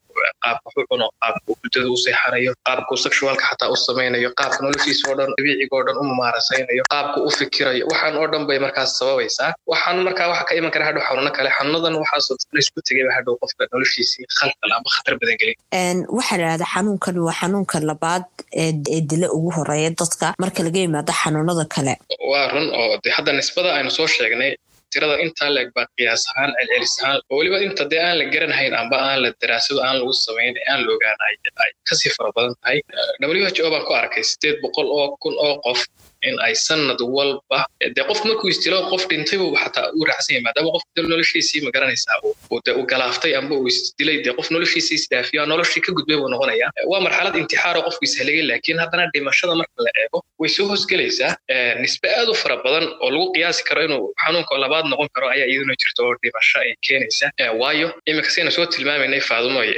qaabka 0.44 0.65
wuxuu 0.69 0.85
cuno 0.91 1.06
qaabka 1.21 1.41
uu 1.50 1.56
hurdada 1.62 1.89
u 1.95 1.97
seexanayo 2.03 2.52
qaabka 2.68 2.90
uu 2.94 3.02
sexualka 3.06 3.44
xataa 3.49 3.69
u 3.73 3.78
samaynayo 3.85 4.30
qaabka 4.40 4.59
noloshiisa 4.66 5.04
oo 5.09 5.16
dhan 5.19 5.30
dabiiciga 5.37 5.73
oo 5.78 5.83
dhan 5.87 5.97
u 6.02 6.04
mumaarasaynayo 6.11 6.83
qaabka 6.94 7.18
u 7.28 7.30
fikirayo. 7.40 7.83
Waxaan 7.92 8.16
oo 8.21 8.28
dhan 8.31 8.44
bay 8.49 8.59
markaas 8.66 8.92
sababaysaa. 8.99 9.49
Waxaan 9.71 9.97
markaa 10.07 10.28
waxa 10.31 10.44
ka 10.49 10.54
iman 10.59 10.71
kara 10.75 10.85
hadhow 10.87 11.04
xanuuno 11.07 11.31
kale. 11.37 11.49
Xanuunadan 11.57 11.95
waxaasoo 12.02 12.35
laysku 12.56 12.80
tegayba 12.87 13.11
hadhow 13.18 13.33
qofka 13.42 13.63
noloshiisii 13.73 14.25
khalqal 14.40 14.71
amba 14.78 14.90
khatar 14.95 15.13
badan 15.21 15.37
gelin. 15.42 15.57
Waxaa 16.18 16.37
la 16.40 16.44
yidhahdaa 16.45 16.71
xanuunkan 16.75 17.16
waa 17.28 17.35
xanuunka 17.42 17.75
labaad 17.90 18.25
ee 18.63 19.02
dila 19.09 19.28
ugu 19.37 19.49
horreeya 19.57 19.90
dadka 20.02 20.28
marka 20.44 20.59
laga 20.68 20.80
yimaado 20.85 21.13
xanuunada 21.21 21.66
kale. 21.75 21.94
Waa 22.31 22.45
run 22.54 22.68
oo 22.81 22.94
de 23.04 23.09
hadda 23.18 23.31
nisbada 23.40 23.69
aynu 23.78 23.92
soo 23.97 24.07
sheegnay 24.16 24.52
tirada 24.94 25.16
intaa 25.26 25.50
leeg 25.56 25.69
baa 25.76 25.85
qiyaas 25.97 26.23
ahaan 26.31 26.52
celcelis 26.57 26.94
ahaan 27.04 27.19
oo 27.31 27.35
weliba 27.40 27.57
inta 27.68 27.83
dee 27.92 28.02
aan 28.07 28.16
la 28.21 28.26
garanhayn 28.33 28.73
amba 28.81 28.97
aan 29.09 29.19
la 29.23 29.30
daraasado 29.42 29.80
aan 29.88 29.95
lagu 30.02 30.14
samayn 30.26 30.54
ee 30.62 30.66
aan 30.71 30.80
la 30.85 30.90
ogaan 30.95 31.18
ay 31.28 31.35
ka 31.88 31.94
sii 32.00 32.12
fara 32.18 32.30
badan 32.38 32.54
tahay. 32.62 32.80
W 33.31 33.44
h 33.57 33.59
o 33.66 33.69
baan 33.73 33.83
ku 33.88 33.94
arkay 34.02 34.23
sideed 34.31 34.57
boqol 34.64 34.88
oo 35.00 35.07
kun 35.23 35.35
oo 35.47 35.56
qof 35.66 35.80
in 36.30 36.35
ay 36.45 36.53
sanad 36.68 36.99
walba 37.18 37.59
dee 37.95 38.06
qof 38.09 38.19
markuu 38.27 38.49
istilo 38.53 38.77
qof 38.92 39.03
dhintay 39.11 39.37
buu 39.42 39.51
xataa 39.63 39.85
uu 39.97 40.06
raacsan 40.09 40.31
yahay 40.35 40.44
maadaama 40.47 40.69
qof 40.75 40.83
noloshiisii 41.11 41.61
ma 41.65 41.69
garanaysaa 41.75 42.18
de 42.65 42.71
uu 42.80 42.85
galaaftay 42.94 43.33
amba 43.39 43.53
uu 43.59 43.68
isdilay 43.71 44.18
dee 44.25 44.33
qof 44.39 44.47
noloshiisii 44.56 44.95
isdhaafiyo 45.01 45.45
noloshii 45.53 45.81
ka 45.85 45.92
gudbay 45.97 46.18
buu 46.21 46.30
noqonayaa. 46.33 46.69
Waa 46.92 47.01
marxalad 47.06 47.35
intixaar 47.42 47.75
oo 47.80 47.83
qofku 47.87 48.03
ishaligay 48.09 48.44
laakiin 48.51 48.80
haddana 48.83 49.06
dhimashada 49.13 49.53
marka 49.61 49.80
la 49.85 49.92
eego 50.03 50.18
way 50.42 50.49
soo 50.56 50.65
hoosgelaysaa 50.71 51.31
nisbe 51.83 52.07
aad 52.19 52.30
u 52.33 52.35
fara 52.44 52.56
badan 52.65 52.85
oo 53.03 53.09
lagu 53.15 53.27
qiyaasi 53.35 53.61
karo 53.69 53.81
inuu 53.87 54.03
xanuunka 54.23 54.53
labaad 54.63 54.85
noqon 54.92 55.09
karo 55.15 55.27
ayaa 55.35 55.47
iyaduna 55.51 55.75
jirta 55.81 55.99
oo 56.07 56.13
dhimasho 56.23 56.57
ay 56.63 56.71
keenaysa 56.87 57.25
waayo 57.61 57.87
iminka 58.09 58.30
saynu 58.35 58.51
soo 58.57 58.65
tilmaamaynay 58.73 59.21
faadumoy 59.30 59.69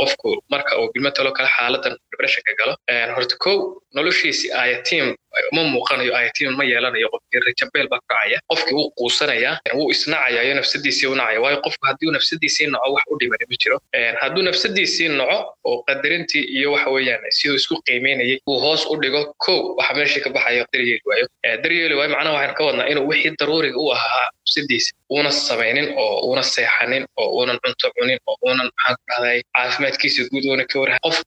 qofku 0.00 0.28
marka 0.52 0.72
uu 0.80 0.88
bilmatalo 0.94 1.30
kale 1.36 1.48
xaaladan 1.56 1.94
depressionka 2.14 2.52
galo. 2.58 2.74
Horta 3.16 3.36
kow 3.44 3.56
noloshiisii 3.96 4.50
ayatim 4.62 5.06
ma 5.54 5.62
muuqanayo 5.72 6.12
ayatim 6.20 6.50
ma 6.58 6.64
yeelanayo 6.70 7.08
qofkii 7.14 7.40
rajabeel 7.46 7.88
baa 7.92 8.00
kacaya 8.10 8.38
qofkii 8.50 8.74
wuu 8.78 8.90
quusanayaa 8.98 9.54
wuu 9.78 9.90
isnacaya 9.94 10.40
iyo 10.46 10.54
nafsadiisii 10.54 11.06
u 11.12 11.14
nacaya. 11.14 11.40
Waayo 11.44 11.58
qofku 11.64 11.84
haddii 11.88 12.10
nafsadiisii 12.16 12.66
naco 12.74 12.92
wax 12.94 13.04
u 13.12 13.18
dhimani 13.20 13.44
ma 13.50 13.56
jiro. 13.62 13.76
Hadduu 14.20 14.42
nafsadiisii 14.48 15.08
naco 15.08 15.38
oo 15.68 15.82
qadarintii 15.86 16.44
iyo 16.58 16.72
waxa 16.72 16.90
weeyaan 16.90 17.22
siduu 17.38 17.56
isku 17.60 17.74
qiimeynayay 17.86 18.38
uu 18.48 18.58
hoos 18.64 18.86
u 18.92 18.96
dhigo 19.02 19.34
kow 19.44 19.58
waxa 19.78 19.94
meeshii 19.94 20.22
ka 20.24 20.30
baxaya 20.30 20.66
daryeeli 20.72 21.00
waayo. 21.08 21.26
Daryeeli 21.62 21.94
waayo 21.98 22.10
macnaha 22.14 22.34
waxaan 22.36 22.54
ka 22.58 22.64
wadnaa 22.68 22.86
inuu 22.92 23.08
wixii 23.10 23.34
daruuriga 23.40 23.78
u 23.78 23.90
ahaa 23.92 24.28
nafsadiisa 24.42 24.90
uuna 25.10 25.30
samaynin 25.32 25.86
oo 25.96 26.20
uuna 26.28 26.42
seexanin 26.42 27.04
oo 27.16 27.28
uunan 27.38 27.58
cunto 27.64 27.90
cunin 27.96 28.18
oo 28.26 28.36
uunan 28.46 28.68
maxaan 28.70 28.96
ku 28.96 29.02
dhahday 29.10 29.38
caafimaadkiisa 29.56 30.22
guud 30.30 30.44
uuna 30.50 30.64
ka 30.70 30.76
warhay 30.80 30.98
qof 31.06 31.18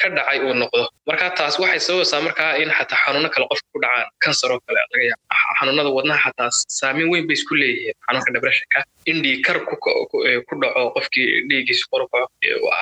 ka 0.00 0.08
dhacay 0.32 0.46
uu 0.46 0.54
noqdo. 0.62 0.84
Marka 1.08 1.30
taas 1.38 1.54
waxay 1.62 1.80
sababaysaa 1.86 2.20
markaa 2.26 2.50
in 2.62 2.70
xataa 2.78 2.98
xanuuno 3.04 3.28
kale 3.34 3.46
qofka 3.50 3.66
ku 3.72 3.78
dhacaan. 3.84 4.06
Kansar 4.24 4.50
oo 4.52 4.60
kale 4.66 4.78
xanuunada 5.58 5.90
wadnaha 5.96 6.20
xataa 6.24 6.50
saameyn 6.78 7.08
weyn 7.12 7.26
bay 7.28 7.34
isku 7.38 7.54
leeyihiin. 7.60 7.94
Xanuunka 8.06 8.30
depressionka 8.36 8.78
in 9.10 9.22
dhiigkar 9.24 9.56
ku 9.66 9.74
dhaco 10.62 10.82
qofkii 10.96 11.28
dhiiggiisa 11.48 11.84
kor 11.90 12.02
u 12.04 12.08
kaco 12.12 12.26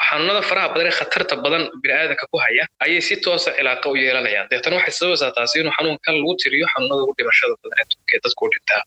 xanuunada 0.08 0.42
faraha 0.48 0.68
badan 0.74 0.86
ee 0.90 0.96
khatarta 1.00 1.34
badan 1.44 1.62
bini'aadanka 1.82 2.24
ku 2.32 2.36
haya 2.44 2.64
ayay 2.84 3.00
si 3.08 3.16
toosa 3.24 3.50
cilaaqa 3.56 3.86
u 3.92 3.96
yeelanayaan. 4.02 4.46
Deetana 4.50 4.76
waxay 4.76 4.94
sababaysaa 4.98 5.32
taasi 5.36 5.60
inuu 5.60 5.72
xanuunkan 5.78 6.14
lagu 6.20 6.34
tiriyo 6.42 6.66
xanuunada 6.72 7.02
ugu 7.04 7.14
dhimashada 7.18 7.54
badan 7.62 7.78
ee 8.14 8.18
dadku 8.24 8.42
u 8.46 8.50
dhintaa 8.52 8.82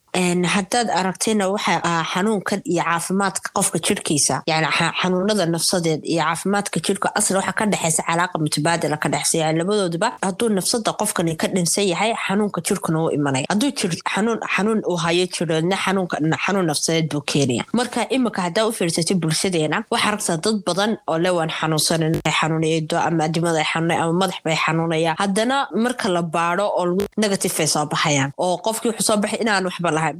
haddaad 0.56 0.88
aragtayna 1.00 1.46
waxa 1.54 1.74
ah 1.92 2.04
xanuunkan 2.14 2.60
iyo 2.72 2.84
caafimaadka 2.90 3.48
qofka 3.58 3.78
jirhkiisa 3.88 4.36
yani 4.52 4.68
xanuunada 5.02 5.46
nafsadeed 5.56 6.02
iyo 6.14 6.22
caafimaadka 6.28 6.78
jirhka 6.86 7.08
asla 7.20 7.38
waxa 7.40 7.54
ka 7.60 7.66
dhexaysa 7.74 8.04
calaaqa 8.10 8.38
mutabaadila 8.46 8.98
ka 9.04 9.10
dhexaysa 9.14 9.38
yani 9.46 9.58
labadooduba 9.62 10.08
hadduu 10.28 10.50
nafsada 10.60 10.92
qofkani 11.02 11.34
ka 11.42 11.48
dhinsan 11.56 11.86
yahay 11.94 12.12
xanuunka 12.26 12.60
jirhkuna 12.68 13.00
u 13.06 13.10
imanaya 13.18 13.46
hadduu 13.52 13.72
jir 13.80 13.92
xanuun 14.14 14.40
xanuun 14.56 14.80
uu 14.92 14.98
hayo 15.06 15.26
jiroodna 15.36 15.76
xanuunka 15.86 16.16
xanuun 16.46 16.66
nafsadeed 16.72 17.08
buu 17.14 17.23
keenaya 17.32 17.64
marka 17.80 18.00
imika 18.16 18.42
haddaa 18.48 18.66
u 18.70 18.72
fiirsatay 18.78 19.18
bulshadeena 19.24 19.78
waxaa 19.92 20.08
aragtaa 20.12 20.38
dad 20.46 20.58
badan 20.68 20.92
oo 21.12 21.18
le 21.24 21.30
waan 21.38 21.52
xanuunsanan 21.60 22.14
xanuuneedo 22.40 22.98
ama 23.08 23.24
adimada 23.28 23.60
ay 23.64 23.68
xanuunay 23.74 23.98
ama 24.04 24.14
madax 24.22 24.40
bay 24.46 24.56
xanuunaya. 24.66 25.12
Haddana 25.24 25.58
marka 25.84 26.08
la 26.16 26.22
baado 26.36 26.66
oo 26.80 26.86
negative 27.24 27.56
ay 27.64 27.68
soo 27.74 27.86
baxayaan 27.94 28.32
oo 28.44 28.56
qofkii 28.66 28.90
wuxuu 28.92 29.08
soo 29.10 29.18
baxay 29.24 29.40
inaan 29.44 29.66
waxba 29.70 29.90
lahayn 29.98 30.16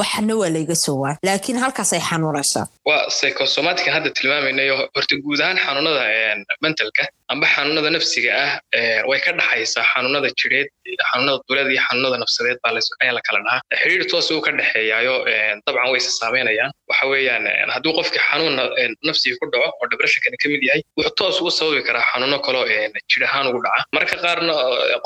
waxna 0.00 0.34
waa 0.40 0.48
layga 0.56 0.74
soo 0.84 0.96
waa 1.04 1.16
laakiin 1.26 1.58
halkaas 1.64 1.92
ay 1.92 2.00
xanuunaysaa 2.10 2.66
waa 2.88 3.02
psychosomatica 3.08 3.90
hadda 3.96 4.10
tilmaamaynayo 4.16 4.74
horta 4.94 5.14
guud 5.24 5.40
ahaan 5.40 5.58
xanuunada 5.66 6.02
mentalka 6.64 7.02
amba 7.32 7.46
xanuunada 7.54 7.90
nafsiga 7.96 8.32
ah 8.44 8.52
way 9.10 9.20
ka 9.24 9.32
dhaxaysaa 9.38 9.84
xanuunada 9.92 10.28
jireed 10.40 10.68
xanuunada 11.10 11.38
duleed 11.48 11.68
iyo 11.74 11.82
xanuunada 11.88 12.16
nafsadeed 12.22 12.58
ayaa 12.68 13.14
la 13.16 13.22
kala 13.26 13.38
dhahaa. 13.46 13.60
Xiriir 13.80 14.04
toos 14.12 14.28
uu 14.34 14.40
ka 14.46 14.50
dhexeeyaayo 14.58 15.14
dabcan 15.66 15.88
way 15.92 15.98
isa 16.02 16.10
saameynayaan. 16.20 16.70
Waxa 16.90 17.04
weeyaan 17.12 17.44
hadduu 17.74 17.92
qofkii 17.98 18.22
xanuun 18.28 18.54
nafsiga 19.08 19.36
ku 19.40 19.46
dhaco 19.54 19.68
oo 19.80 19.86
depressionkani 19.92 20.36
ka 20.42 20.46
mid 20.52 20.62
yahay 20.68 20.82
wuxuu 20.98 21.14
toos 21.20 21.36
ugu 21.40 21.50
sababi 21.58 21.82
karaa 21.88 22.04
xanuuno 22.12 22.38
kaloo 22.46 22.64
jir 23.10 23.22
ahaan 23.28 23.46
ugu 23.50 23.60
dhaca. 23.66 23.82
Marka 23.96 24.16
qaarna 24.24 24.52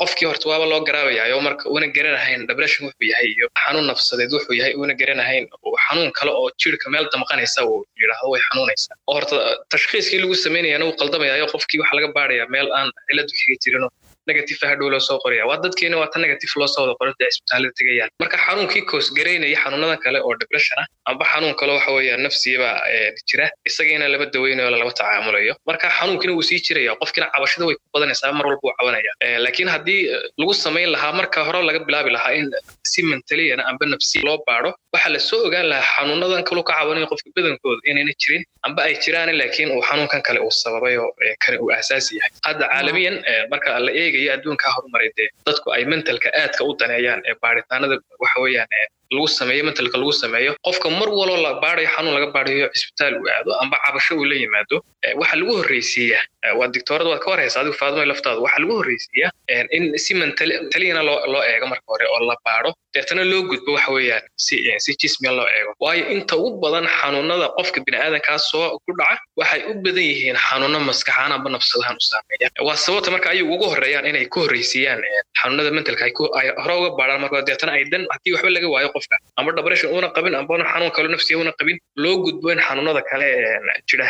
qofkii 0.01 0.27
horta 0.31 0.45
waaba 0.51 0.65
loo 0.71 0.81
garaabayaayo 0.89 1.37
marka 1.47 1.63
uuna 1.73 1.87
garanahayn 1.97 2.41
depression 2.51 2.81
wuxuu 2.87 3.07
yahay 3.13 3.27
iyo 3.35 3.47
xanuun 3.63 3.85
nafsadeed 3.91 4.31
wuxuu 4.35 4.55
yahay 4.59 4.73
uuna 4.79 4.93
garanahayn 5.01 5.45
xanuun 5.87 6.11
kale 6.19 6.31
oo 6.39 6.49
jirka 6.61 6.85
meel 6.93 7.05
damqanaysa 7.13 7.59
uu 7.69 7.79
yidhaahdo 8.01 8.27
way 8.33 8.41
xanuunaysaa. 8.47 8.95
Oo 9.07 9.13
horta 9.17 9.35
tashkhiiskii 9.73 10.19
lagu 10.23 10.35
samaynayana 10.45 10.83
wuu 10.87 10.95
qaldamayaayo 11.01 11.45
qofkii 11.53 11.79
waxa 11.83 11.95
laga 11.97 12.07
baarayaa 12.17 12.47
meel 12.55 12.67
aan 12.79 12.89
ciladu 13.07 13.31
kaga 13.39 13.55
jirinoo 13.63 13.91
negative 14.29 14.61
hadhow 14.69 14.87
loo 14.93 15.01
soo 15.09 15.17
qoraya 15.23 15.43
waa 15.49 15.57
dadkeena 15.63 15.97
waa 16.01 16.09
tan 16.13 16.21
negative 16.25 16.51
loo 16.61 16.67
soo 16.73 16.81
wada 16.85 16.93
qoran 16.99 17.13
dee 17.19 17.29
isbitaalada 17.33 17.73
tegayaan 17.79 18.09
marka 18.23 18.37
xanuunkii 18.45 18.83
koos 18.91 19.07
garaynaya 19.17 19.57
xanuunada 19.63 19.95
kale 20.05 20.19
oo 20.27 20.33
depression 20.41 20.77
ah 20.81 20.87
amba 21.11 21.23
xanuun 21.31 21.55
kale 21.59 21.71
waxa 21.77 21.91
weeyaan 21.97 22.21
nafsiyaba 22.27 22.69
jira 23.29 23.45
isagiina 23.69 24.05
lama 24.13 24.25
daweynayo 24.35 24.69
lama 24.73 24.91
tacaamulayo. 24.99 25.53
Marka 25.69 25.87
xanuunkiina 25.97 26.33
wuu 26.37 26.45
sii 26.49 26.59
jiraya 26.67 26.93
qofkiina 27.01 27.27
cabashada 27.33 27.65
way 27.69 27.75
ku 27.79 27.85
badanaysaa 27.95 28.31
mar 28.39 28.45
walba 28.49 28.61
wuu 28.65 28.73
cabanaya 28.79 29.11
laakiin 29.45 29.69
haddii 29.75 29.99
lagu 30.41 30.53
samayn 30.65 30.89
lahaa 30.95 31.13
marka 31.19 31.39
hore 31.47 31.59
laga 31.69 31.79
bilaabi 31.87 32.09
lahaa 32.17 32.33
in 32.39 32.47
si 32.91 32.99
mentaliyana 33.11 33.63
amba 33.71 33.85
nafsiya 33.93 34.23
loo 34.29 34.37
baaro 34.47 34.71
waxaa 34.93 35.11
la 35.15 35.19
soo 35.29 35.39
ogaan 35.47 35.67
lahaa 35.71 35.87
xanuunadan 35.95 36.43
kaluu 36.49 36.63
ka 36.69 36.73
cabanayo 36.79 37.07
qofka 37.11 37.29
badankooda 37.35 37.81
inayna 37.91 38.13
jirin 38.21 38.43
amba 38.65 38.81
ay 38.87 38.93
jiraan 39.03 39.29
laakiin 39.39 39.69
uu 39.75 39.81
xanuunkan 39.89 40.21
kale 40.27 40.39
uu 40.45 40.51
sababay 40.61 40.95
oo 41.03 41.11
kani 41.43 41.57
uu 41.63 41.69
aasaasi 41.75 42.11
yahay. 42.17 42.31
Hadda 42.47 42.65
caalamiyan 42.73 43.15
marka 43.51 43.79
la 43.85 43.91
eegayo 44.01 44.29
adduunkaa 44.35 44.71
horumaray 44.75 45.09
dee 45.17 45.27
dadku 45.47 45.67
ay 45.75 45.83
mentalka 45.91 46.29
aadka 46.41 46.61
u 46.69 46.71
daneeyaan 46.79 47.21
ee 47.29 47.35
baaritaanada 47.43 47.95
waxa 48.23 48.37
weeyaan 48.43 48.67
lagu 49.13 49.27
sameeyo 49.39 49.63
mentalka 49.69 49.97
lagu 50.01 50.13
sameeyo. 50.23 50.51
Qofka 50.67 50.87
mar 50.99 51.09
waloo 51.19 51.37
la 51.45 51.51
baarayo 51.63 51.89
xanuun 51.95 52.13
laga 52.17 52.27
baarayo 52.35 52.65
cisbitaal 52.73 53.13
uu 53.21 53.27
aado 53.35 53.51
amba 53.61 53.77
cabasho 53.85 54.13
uu 54.19 54.25
la 54.31 54.35
yimaado 54.41 54.77
waxa 55.21 55.35
lagu 55.39 55.51
horreysiiya 55.59 56.19
waa 56.59 56.67
dictoorada 56.75 57.09
waad 57.11 57.21
ka 57.23 57.29
warhaysa 57.33 57.57
adigu 57.61 57.75
faadimo 57.81 58.05
laftaada 58.11 58.39
waxa 58.45 58.59
lagu 58.63 58.73
horreysiiya 58.79 59.27
in 59.77 59.83
si 60.03 60.11
mentaliyana 60.21 61.01
loo 61.33 61.41
eego 61.51 61.65
marka 61.71 61.87
hore 61.93 62.05
oo 62.13 62.19
la 62.29 62.35
baaro 62.45 62.71
deetana 62.95 63.23
loo 63.31 63.41
gudbo 63.49 63.71
waxa 63.77 63.91
weeyaan 63.95 64.23
si 64.45 64.55
si 64.83 64.91
jismiya 65.01 65.31
loo 65.39 65.47
eego. 65.57 65.71
Waayo 65.83 66.03
inta 66.15 66.35
ugu 66.45 66.57
badan 66.63 66.85
xanuunada 66.99 67.47
qofka 67.57 67.79
bini'aadankaas 67.85 68.43
soo 68.51 68.79
ku 68.85 68.91
dhaca 68.99 69.19
waxay 69.41 69.61
u 69.71 69.73
badan 69.85 70.05
yihiin 70.11 70.37
xanuuno 70.47 70.79
maskaxaan 70.89 71.31
amba 71.37 71.49
nafsadahan 71.55 71.95
u 72.01 72.03
saameeya. 72.09 72.47
Waa 72.67 72.77
sababta 72.85 73.11
marka 73.15 73.27
ayay 73.33 73.43
ugu 73.53 73.65
horreeyaan 73.71 74.05
inay 74.11 74.25
ku 74.33 74.39
horreysiiyaan 74.45 75.01
xanuunada 75.41 75.71
mentalka 75.77 76.03
ay 76.07 76.13
hore 76.63 76.73
uga 76.79 76.89
baaraan 76.99 77.21
marka 77.23 77.43
deetana 77.49 77.71
ay 77.77 77.83
dan 77.93 78.03
haddii 78.13 78.33
waxba 78.35 78.49
laga 78.55 78.67
waayo 78.75 78.89
qofka 78.95 79.15
amba 79.39 79.51
depression 79.59 79.89
uuna 79.95 80.09
qabin 80.15 80.33
amba 80.39 80.53
xanuun 80.73 80.91
kale 80.95 81.07
nafsiya 81.15 81.35
uuna 81.41 81.51
qabin 81.59 81.77
loo 82.03 82.15
gudbo 82.25 82.47
in 82.55 82.61
xanuunada 82.67 83.01
kale 83.11 83.27
jir 83.89 84.01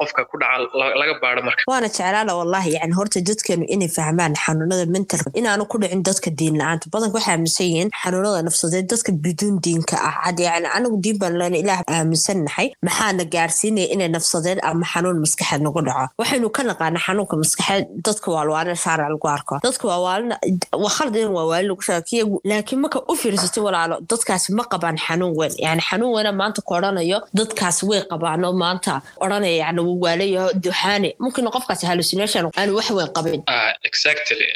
qofka 0.00 0.20
ku 0.30 0.36
dhaca 0.42 0.96
laga 1.02 1.14
baaro 1.22 1.42
marka 1.48 1.62
waana 1.66 1.88
jeclaala 1.88 2.34
wallahi 2.36 2.72
yani 2.74 2.92
horta 2.94 3.20
dadkeenu 3.20 3.64
inay 3.68 3.88
fahmaan 3.88 4.34
xanuunada 4.36 4.86
mentalka. 4.86 5.30
Inaanu 5.34 5.66
ku 5.66 5.78
dhicin 5.78 6.02
dadka 6.02 6.30
diin 6.30 6.54
la'aanta. 6.60 6.86
Badanka 6.92 7.14
waxay 7.18 7.32
aaminsan 7.34 7.66
yihiin 7.66 7.90
xanuunada 8.02 8.42
nafsadeed 8.46 8.86
dadka 8.90 9.12
biduun 9.12 9.58
diinka 9.64 9.96
ah. 9.98 10.14
Had 10.24 10.38
yani 10.38 10.66
anagu 10.76 10.96
diin 11.02 11.18
baan 11.18 11.34
leena 11.40 11.56
ilaah 11.62 11.82
aaminsannahay 11.90 12.68
maxaana 12.86 13.24
gaarsiinaya 13.34 13.88
inay 13.94 14.08
nafsadeed 14.08 14.58
ama 14.62 14.86
xanuun 14.92 15.18
maskaxeed 15.24 15.62
nagu 15.66 15.80
dhaco? 15.86 16.06
Waxaynu 16.20 16.48
ka 16.56 16.62
naqaana 16.62 16.98
xanuunka 17.06 17.34
maskaxeed 17.42 17.84
dadka 18.06 18.28
waalwaalina 18.34 18.76
shaara 18.84 19.08
lagu 19.10 19.26
arko. 19.28 19.58
Dadka 19.66 19.84
waawaalina 19.90 20.38
waa 20.72 21.18
in 21.22 21.28
waawaali 21.36 21.66
lagu 21.68 21.82
shaakiya 21.82 22.22
laakiin 22.44 22.80
marka 22.80 22.98
u 23.10 23.14
fiirsatay 23.16 23.62
walaalo 23.66 23.96
dadkaasi 24.10 24.52
ma 24.54 24.62
qabaan 24.72 24.96
xanuun 25.06 25.34
weyn. 25.38 25.52
Yani 25.58 25.80
xanuun 25.88 26.14
weyna 26.14 26.32
maanta 26.32 26.62
ku 26.62 26.74
odhanayo 26.78 27.18
dadkaasi 27.34 27.82
way 27.90 28.02
qabaano 28.10 28.52
maanta. 28.52 29.02
Odhanaya 29.20 29.56
yani 29.66 29.80
wuu 29.86 29.98
waalayaho 30.04 30.52
duxaane. 30.64 31.14
Mumkin 31.18 31.44
qofkaasi 31.56 31.84
hallucination 31.90 32.44
aanu 32.60 32.72
wax 32.78 32.88
weyn 32.98 33.10
qabin. 33.18 33.40
Exactly. 33.88 34.46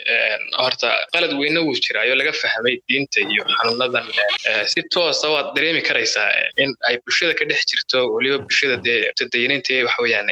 Horta 0.63 0.89
qalad 1.15 1.33
weyne 1.41 1.61
wuu 1.67 1.77
jiraayo 1.87 2.15
laga 2.21 2.33
fahmay 2.43 2.75
diinta 2.89 3.19
iyo 3.33 3.43
xanuunadan 3.57 4.07
si 4.73 4.81
toosa 4.95 5.27
waad 5.35 5.49
dareemi 5.57 5.83
karaysaa 5.89 6.29
in 6.63 6.71
ay 6.89 6.95
bulshada 7.05 7.35
ka 7.39 7.45
dhex 7.51 7.61
jirto 7.71 7.99
weliba 8.15 8.39
bulshada 8.47 8.77
dee 8.87 8.99
mutadayiniinta 9.09 9.75
weeyaan 10.05 10.29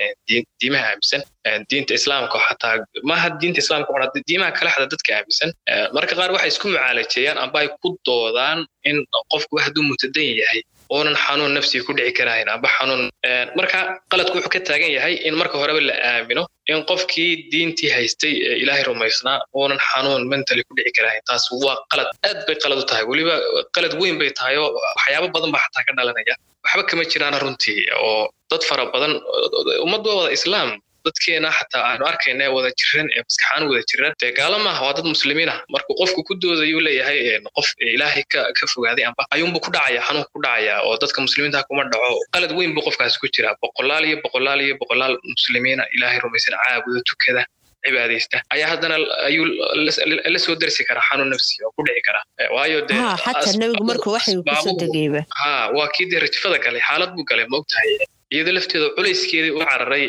diimaha 0.61 0.87
aaminsan 0.93 1.23
diinta 1.71 1.93
islaamka 2.01 2.37
xataa 2.49 2.75
maaha 3.11 3.29
diinta 3.41 3.59
islaamka 3.65 3.89
qora 3.95 4.07
diimaha 4.29 4.53
kale 4.59 4.71
xataa 4.75 4.91
dadka 4.95 5.11
aaminsan 5.19 5.51
marka 5.97 6.15
qaar 6.21 6.31
waxay 6.37 6.51
isku 6.55 6.67
mucaalajeeyaan 6.75 7.39
amba 7.45 7.59
ay 7.63 7.69
ku 7.83 7.89
doodaan 8.09 8.59
in 8.91 8.97
qofku 9.33 9.55
hadduu 9.65 9.85
mutadan 9.91 10.29
yahay 10.43 10.61
oonan 10.97 11.17
xanuun 11.25 11.53
nafsiga 11.57 11.85
ku 11.89 11.93
dhici 11.99 12.13
karahayn 12.19 12.49
amba 12.55 12.69
xanuun 12.77 13.03
marka 13.59 13.79
qaladku 14.13 14.35
wuxuu 14.39 14.53
ka 14.55 14.61
taagan 14.69 14.91
yahay 14.97 15.15
in 15.29 15.35
marka 15.41 15.57
horeba 15.63 15.81
la 15.91 15.95
aamino 16.11 16.43
in 16.73 16.79
qofkii 16.91 17.31
diintii 17.53 17.91
haystay 17.97 18.33
ilaahay 18.63 18.85
rumaysnaa 18.91 19.37
oonan 19.61 19.81
xanuun 19.91 20.23
mentally 20.33 20.63
ku 20.69 20.73
dhici 20.79 20.93
karahayn 20.99 21.23
taas 21.31 21.45
waa 21.65 21.77
qalad 21.93 22.09
aad 22.29 22.39
bay 22.47 22.57
qalad 22.65 22.79
u 22.83 22.87
tahay. 22.91 23.05
Weliba 23.11 23.35
qalad 23.77 23.93
weyn 24.01 24.17
bay 24.21 24.31
tahay 24.39 24.57
oo 24.63 24.69
waxyaabo 24.97 25.29
badan 25.37 25.51
baa 25.55 25.63
xataa 25.67 25.85
ka 25.89 25.93
dhalanaya. 25.99 26.35
Waxba 26.65 26.83
kama 26.91 27.05
jiraan 27.13 27.35
runtii 27.45 27.81
oo 28.07 28.23
dad 28.51 28.63
fara 28.69 28.85
badan 28.95 29.13
ummadda 29.85 30.09
wada 30.19 30.31
islaam 30.39 30.69
dadkeena 31.09 31.49
xataa 31.59 31.83
aanu 31.91 32.05
arkayna 32.13 32.45
wada 32.57 32.71
jiran 32.81 33.07
ee 33.17 33.23
maskaxaan 33.29 33.63
wada 33.71 33.83
jiran 33.91 34.13
dee 34.23 34.33
gaalo 34.41 34.57
maaha 34.67 34.81
waa 34.87 34.95
dad 34.99 35.07
muslimiin 35.15 35.51
ah 35.55 35.59
markuu 35.75 35.95
qofku 36.01 36.21
ku 36.29 36.33
doodayuu 36.43 36.81
leeyahay 36.87 37.19
qof 37.59 37.69
ilaahay 37.95 38.25
ka 38.59 38.65
fogaaday 38.75 39.05
amba 39.11 39.23
ayuunbu 39.37 39.59
ku 39.65 39.71
dhacaya 39.77 40.01
xanuunka 40.07 40.31
ku 40.35 40.41
dhacaya 40.47 40.75
oo 40.87 40.95
dadka 41.03 41.19
muslimiinta 41.27 41.63
kuma 41.69 41.83
dhaco. 41.93 42.15
Qalad 42.35 42.53
weyn 42.59 42.71
buu 42.77 42.83
qofkaas 42.89 43.15
ku 43.23 43.27
jira. 43.35 43.51
Boqolaal 43.63 44.05
iyo 44.09 44.17
boqolaal 44.25 44.61
iyo 44.67 44.75
boqolaal 44.83 45.15
muslimiina 45.35 45.83
ilaahay 45.97 46.19
rumaysan 46.25 46.55
caabuda 46.65 47.01
tukada 47.11 47.43
cibaadaysta. 47.85 48.37
Ayaa 48.55 48.69
haddana 48.73 48.97
ayuu 49.29 49.45
la 50.35 50.39
soo 50.45 50.55
darsi 50.63 50.83
karaa 50.89 51.05
xanuun 51.09 51.31
nafsi 51.35 51.55
oo 51.67 51.71
ku 51.77 51.81
dhici 51.87 52.03
karaa. 52.09 52.25
Waayo 52.57 52.79
de 52.89 52.95
xataa 53.25 53.53
nebigu 53.63 53.85
markuu 53.91 54.13
waxay 54.17 54.35
ku 54.49 54.55
soo 54.65 54.75
degayba 54.83 55.21
ha 55.41 55.51
waa 55.77 55.89
kii 55.95 56.07
dee 56.11 56.21
rajfada 56.25 56.59
galay 56.65 56.83
xaalad 56.89 57.11
buu 57.17 57.25
galay 57.31 57.47
ma 57.53 57.59
iyada 58.35 58.53
lafteeda 58.57 58.89
culayskeedii 58.97 59.53
ula 59.57 59.67
cararay 59.73 60.05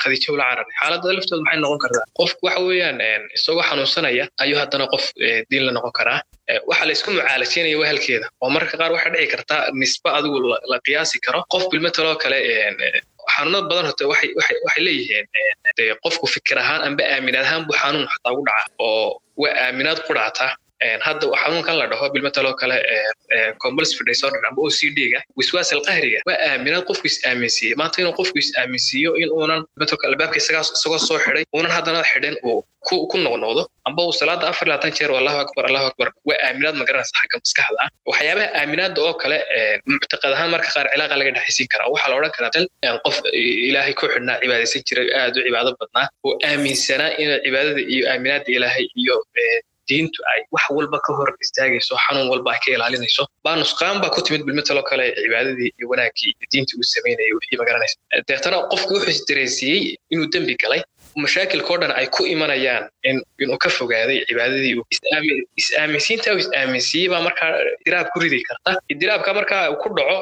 khadiijo 0.00 0.30
ula 0.36 0.44
cararay. 0.50 0.72
Xaaladda 0.80 1.08
lafteeda 1.16 1.42
maxay 1.46 1.60
noqon 1.64 1.78
kartaa? 1.84 2.04
Qofku 2.18 2.42
waxa 2.46 2.60
weeyaan 2.68 2.98
isagoo 3.36 3.62
xanuunsanaya 3.68 4.24
ayuu 4.42 4.58
haddana 4.62 4.86
qof 4.92 5.04
diin 5.50 5.64
la 5.66 5.72
noqon 5.76 5.92
karaa. 5.98 6.20
Waxa 6.70 6.84
la 6.88 6.92
isku 6.96 7.08
mucaalajeynaya 7.16 7.76
wahalkeeda 7.82 8.26
oo 8.42 8.48
marka 8.56 8.74
qaar 8.80 8.90
waxaa 8.96 9.12
dhici 9.14 9.28
kartaa 9.34 9.62
nisbe 9.80 10.08
adigu 10.18 10.38
la 10.70 10.76
qiyaasi 10.86 11.16
karo. 11.26 11.40
Qof 11.52 11.64
bilmataloo 11.70 12.16
kale 12.22 12.38
xanuunad 13.34 13.64
badan 13.70 13.84
horta 13.88 14.04
waxay 14.12 14.30
waxay 14.66 14.82
leeyihiin 14.86 15.26
qofku 16.04 16.26
fikir 16.34 16.56
ahaan 16.62 16.80
amba 16.88 17.02
aaminaad 17.14 17.44
ahaan 17.46 17.62
buu 17.68 17.76
xanuun 17.82 18.06
xataa 18.12 18.32
ugu 18.34 18.42
dhaca 18.48 18.64
oo 18.86 19.20
waa 19.42 19.54
aaminaad 19.64 19.98
ku 20.06 20.12
dhacta 20.18 20.46
hadda 21.06 21.26
xanuunkan 21.42 21.74
la 21.80 21.86
dhaho 21.92 22.06
bilmataloo 22.14 22.54
kale 22.60 22.76
compulsive 23.62 24.04
disorder 24.10 24.40
amba 24.48 24.60
ocd-ga 24.68 25.20
wiswaas 25.38 25.70
alqahriga 25.76 26.20
waa 26.28 26.38
aaminaad 26.48 26.84
qofku 26.90 27.06
is 27.12 27.18
aaminsiiyey 27.30 27.74
maanta 27.80 27.96
inuu 28.02 28.14
qofku 28.20 28.38
is 28.44 28.50
aaminsiiyo 28.62 29.10
in 29.22 29.28
uunan 29.38 29.60
isagoo 30.40 30.98
soo 31.08 31.18
xidhay 31.24 31.44
uunan 31.56 31.72
haddana 31.76 32.02
xidhin 32.12 32.36
uu 32.50 32.60
ku 33.10 33.16
noqnoqdo. 33.24 33.62
Amba 33.88 34.00
uu 34.08 34.12
salaada 34.20 34.46
afar 34.52 34.66
labaatan 34.68 34.92
jeer 34.98 35.10
allahu 35.20 35.38
akbar 35.44 35.62
allahu 35.68 35.86
akbar 35.90 36.08
waa 36.28 36.38
aaminaad 36.46 36.74
ma 36.80 36.84
garanaysa 36.88 37.12
xagga 37.20 37.36
maskaxda. 37.42 37.78
Ah 37.84 37.88
waxyaabaha 38.10 38.46
aaminaada 38.60 38.98
oo 39.06 39.14
kale 39.22 39.36
muctaqad 39.92 40.32
ahaan 40.36 40.50
marka 40.54 40.68
qaar 40.74 40.86
cilaaqa 40.92 41.16
laga 41.20 41.30
dhexaysiin 41.36 41.68
karaa 41.72 41.88
waxaa 41.92 42.10
la 42.10 42.16
odhan 42.20 42.32
karaa 42.36 42.50
tal 42.54 42.66
qof 43.04 43.16
ilaahay 43.68 43.94
ku 44.00 44.06
xidhnaa 44.14 44.36
cibaadaysan 44.42 44.82
jiray 44.88 45.08
aad 45.20 45.34
u 45.38 45.42
cibaado 45.46 45.70
badnaa. 45.80 46.06
Oo 46.26 46.32
aaminsanaa 46.50 47.10
in 47.22 47.28
cibaadada 47.44 47.80
iyo 47.94 48.04
aaminaada 48.12 48.48
ilaahay 48.56 48.84
iyo 49.02 49.16
diintu 49.90 50.20
ay 50.32 50.40
wax 50.54 50.64
walba 50.76 50.98
ka 51.06 51.12
hor 51.18 51.30
istaagayso 51.44 51.94
xanuun 52.04 52.28
walba 52.32 52.50
ay 52.54 52.60
ka 52.64 52.68
ilaalinayso. 52.76 53.22
Baa 53.44 53.56
nusqaan 53.62 53.96
baa 54.02 54.10
ku 54.14 54.20
timid 54.26 54.42
bilmataloo 54.46 54.84
kale 54.90 55.04
cibaadadii 55.22 55.70
iyo 55.78 55.86
wanaaggii 55.92 56.30
iyo 56.38 56.46
diintii 56.52 56.76
uu 56.80 56.88
samaynayay 56.94 57.32
wixii 57.38 57.58
magaranaysa 57.62 57.96
deetana 58.28 58.56
qofkii 58.72 58.94
wuxuu 58.96 59.14
isdareensiiyey 59.16 59.82
inuu 60.12 60.28
dembi 60.34 60.56
galay. 60.62 60.82
Mashaakilkao 61.24 61.76
dhan 61.82 61.92
ay 62.00 62.06
ku 62.14 62.22
imanayaan 62.34 62.84
inuu 63.42 63.58
ka 63.64 63.68
fogaaday 63.78 64.18
cibaadadii 64.28 64.74
is-aaminsiinta 65.62 66.30
is-aaminsiiyey 66.42 67.08
baa 67.12 67.22
markaa 67.26 67.50
idiraab 67.82 68.08
ku 68.14 68.18
ridi 68.24 68.40
karta. 68.48 68.70
Idiraabka 68.94 69.30
markaa 69.38 69.62
ku 69.82 69.88
dhaco 69.96 70.16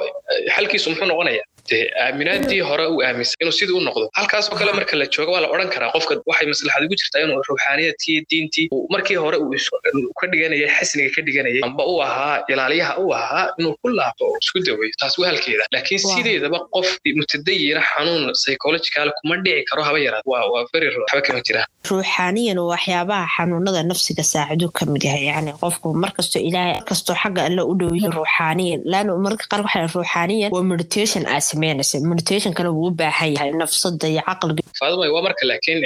xalkiisu 0.55 0.87
muxuu 0.93 1.09
noqonaya 1.13 1.43
dee 1.71 1.85
aaminaadii 2.05 2.61
hore 2.71 2.87
uu 2.93 3.01
aaminsan 3.07 3.37
inuu 3.43 3.53
sidii 3.59 3.77
u 3.81 3.83
noqdo. 3.89 4.05
Halkaasoo 4.19 4.57
kale 4.61 4.73
marka 4.79 4.97
la 5.01 5.07
joogo 5.15 5.33
waa 5.33 5.41
la 5.45 5.49
odhan 5.55 5.71
karaa 5.75 5.91
qofka 5.95 6.15
waxay 6.31 6.47
maslaxad 6.53 6.85
ugu 6.87 6.95
jirtaa 7.01 7.21
inuu 7.25 7.43
ruuxaaniyadkii 7.49 8.19
diintii 8.31 8.67
markii 8.95 9.19
hore 9.25 9.37
uu 9.45 10.13
ka 10.21 10.27
dhiganayay 10.33 10.69
xasniga 10.77 11.11
ka 11.17 11.21
dhiganayay 11.27 11.63
amba 11.69 11.83
u 11.93 11.95
ahaa 12.07 12.37
ilaaliyaha 12.53 12.93
u 13.05 13.13
ahaa 13.21 13.45
inuu 13.59 13.75
ku 13.83 13.89
laabto 13.99 14.25
oo 14.29 14.37
isku 14.43 14.59
daweeyo 14.67 14.95
taas 15.01 15.19
waa 15.19 15.29
halkeeda. 15.31 15.65
Laakiin 15.75 15.99
sideedaba 16.01 16.59
qof 16.75 16.89
mutadayina 17.21 17.83
xanuun 17.91 18.33
psychological 18.41 19.09
kuma 19.21 19.37
dhici 19.45 19.65
karo 19.71 19.83
haba 19.89 19.99
yaraad. 20.07 20.23
Waa 20.33 20.65
very 20.73 20.87
waxba 20.99 21.21
kama 21.27 21.41
jiraan. 21.49 21.67
Ruuxaaniyan 21.91 22.59
waxyaabaha 22.73 23.27
xanuunada 23.37 23.83
nafsiga 23.91 24.23
saaciduu 24.33 24.71
ka 24.79 24.87
mid 24.93 25.03
yahay. 25.09 25.25
Yani 25.31 25.53
qofku 25.63 25.95
markastoo 26.05 26.43
ilaahay 26.49 26.75
markastoo 26.81 27.17
xagga 27.23 27.43
alle 27.49 27.63
u 27.71 27.75
dhowiyo 27.81 28.11
ruuxaaniyan. 28.19 28.81
Laana 28.93 29.17
marka 29.27 29.45
qaar 29.51 29.61
waxaa 29.67 29.87
ruuxaaniyan 29.95 30.51
waa 30.55 30.63
meditation 30.73 31.23
aa 31.27 31.41
sameynaysa 31.59 32.01
meditationkana 32.13 32.71
wuu 32.77 32.87
u 32.91 32.97
baahan 33.01 33.31
yahay 33.35 33.51
nafsada 33.63 34.07
iyo 34.13 34.23
caqliga 34.29 34.63
faadumay 34.81 35.11
waa 35.15 35.23
marka 35.27 35.43
laakiin 35.51 35.81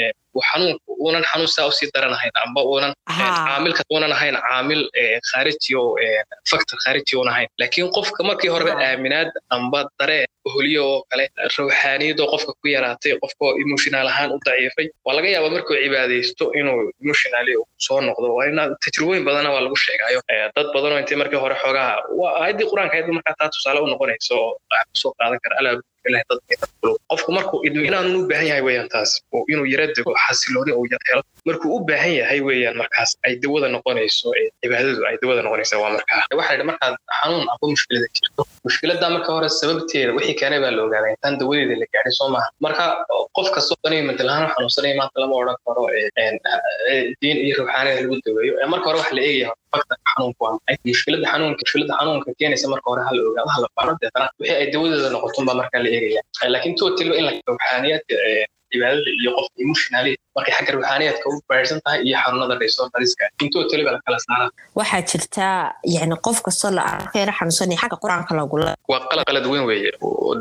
xanuunku 0.50 0.90
uunan 1.04 1.24
xanuun 1.30 1.48
saa 1.54 1.66
u 1.70 1.72
sii 1.78 1.88
daranahayn 1.94 2.32
amba 2.44 2.60
uunan 2.70 2.92
caamilka 3.18 3.82
uunan 3.92 4.12
ahayn 4.16 4.36
caamil 4.48 4.82
khaariji 5.30 5.74
oo 5.82 5.96
factor 6.50 6.76
khaariji 6.84 7.16
uunan 7.16 7.34
ahayn. 7.34 7.48
Laakiin 7.60 7.88
qofka 7.96 8.20
markii 8.28 8.50
horeba 8.54 8.72
aaminaad 8.88 9.30
amba 9.56 9.80
dareen 9.98 10.26
holiyo 10.54 10.82
oo 10.92 10.98
kale 11.10 11.24
ruuxaaniyadoo 11.56 12.26
qofka 12.32 12.52
ku 12.60 12.66
yaraatay 12.74 13.12
qofka 13.22 13.44
emotional 13.64 14.06
ahaan 14.12 14.30
u 14.34 14.38
daciifay 14.46 14.86
waa 15.06 15.14
laga 15.16 15.28
yaabaa 15.34 15.52
markuu 15.56 15.76
cibaadaysto 15.84 16.44
inuu 16.60 16.78
emotionally 17.02 17.54
soo 17.86 18.00
noqdo. 18.06 18.26
Waa 18.36 18.46
ina 18.50 18.62
tajrubooyin 18.84 19.24
badana 19.28 19.48
waa 19.54 19.62
lagu 19.66 19.76
sheegayo 19.84 20.20
dad 20.56 20.66
badanoo 20.74 20.98
intay 21.02 21.16
markii 21.22 21.40
hore 21.44 21.54
xoogaha 21.62 21.92
waa 22.20 22.32
aayaddii 22.42 22.68
qur'aanka 22.72 22.94
ahayd 22.96 23.08
markaa 23.18 23.34
taa 23.40 23.48
tusaale 23.54 23.80
u 23.84 23.86
noqonayso 23.92 24.34
oo 24.44 24.50
ku 24.90 24.94
soo 25.02 25.12
qaadan 25.18 25.38
kara 25.44 25.54
alaa 25.60 25.74
qofku 27.10 27.30
markuu 27.36 27.58
idminaanun 27.68 28.16
u 28.20 28.28
baahan 28.30 28.46
yahay 28.50 28.62
weeyaan 28.68 28.88
taas 28.94 29.10
oo 29.34 29.42
inuu 29.52 29.66
yara 29.72 29.86
dego 29.96 30.12
xasilooni 30.26 30.72
uu 30.78 30.86
yara 30.92 31.04
helo 31.10 31.22
markuu 31.48 31.70
u 31.76 31.78
baahan 31.88 32.12
yahay 32.20 32.40
weeyaan 32.48 32.76
markaas 32.82 33.10
ay 33.26 33.34
dawada 33.42 33.68
noqonayso 33.74 34.28
cibaadadu 34.62 35.00
ay 35.10 35.16
dawada 35.22 35.40
noqonaysa 35.46 35.74
waa 35.82 35.90
markaa. 35.96 36.20
Waxaa 36.38 36.54
yidhi 36.54 36.66
markaad 36.70 36.94
xanuun 37.18 37.44
amba 37.52 37.64
mushkilada 37.72 38.06
jirto. 38.16 38.42
Mushkiladda 38.66 39.06
marka 39.16 39.30
hore 39.36 39.48
sababteeda 39.60 40.12
wixii 40.18 40.36
keenay 40.40 40.60
baa 40.64 40.72
la 40.76 40.82
ogaaday 40.86 41.10
intaan 41.16 41.34
dawadeeda 41.40 41.74
la 41.82 41.86
gaadhay 41.94 42.14
soo 42.18 42.28
maaha. 42.34 42.48
Marka 42.66 42.84
qof 43.36 43.48
kastoo 43.56 43.76
danay 43.84 44.02
matalahaan 44.10 44.46
xanuunsanaya 44.54 44.94
maanta 45.00 45.16
lama 45.22 45.34
odhan 45.40 45.56
karo 45.66 45.82
diin 47.20 47.38
iyo 47.46 47.54
ruuxaanida 47.58 48.00
lagu 48.04 48.16
daweeyo. 48.26 48.52
Marka 48.72 48.87
hore 48.88 48.98
waxa 49.02 49.14
la 49.18 49.22
eegaya 49.28 49.50
mushkiladda 50.90 51.26
xanuunka 51.32 51.61
mushkiladda 51.64 51.94
xanuunka 52.00 52.28
keenaysa 52.38 52.66
marka 52.74 52.87
hore 52.92 53.02
hala 53.08 53.20
ogaado 53.30 53.50
hala 53.56 53.66
baaro 53.76 53.92
deetana 54.02 54.26
wixii 54.40 54.56
ay 54.61 54.66
dawadeeda 54.74 55.08
noqoton 55.14 55.44
baa 55.48 55.56
markaa 55.61 55.80
la 55.85 55.90
eegaya 55.96 56.20
laakiin 56.54 56.74
totalba 56.80 57.14
in 57.20 57.24
la 57.28 57.32
ruuxaaniyadka 57.50 58.14
cibaadada 58.14 58.46
iyo 59.20 59.30
qofka 59.37 59.56
emotionally 59.64 60.12
markay 60.37 60.53
xagga 60.57 60.71
ruuxaaniyadka 60.77 61.25
u 61.31 61.40
baarsan 61.51 61.81
tahay 61.85 62.01
iyo 62.09 62.16
xanuunada 62.25 62.55
disorderska 62.62 63.25
intoo 63.45 63.62
tali 63.71 63.83
baa 63.87 63.95
la 63.97 64.01
kala 64.07 64.18
saaraa 64.27 64.51
waxaa 64.81 65.03
jirtaa 65.11 65.57
yani 65.97 66.16
qof 66.27 66.38
kastoo 66.47 66.71
la 66.79 66.83
arkayna 66.95 67.33
xanuunsanaya 67.38 67.79
xagga 67.83 67.97
qur'aanka 68.05 68.33
lagula 68.40 68.71
waa 68.92 69.01
qalad 69.11 69.25
qalad 69.31 69.47
weyn 69.53 69.64
weeye. 69.71 69.92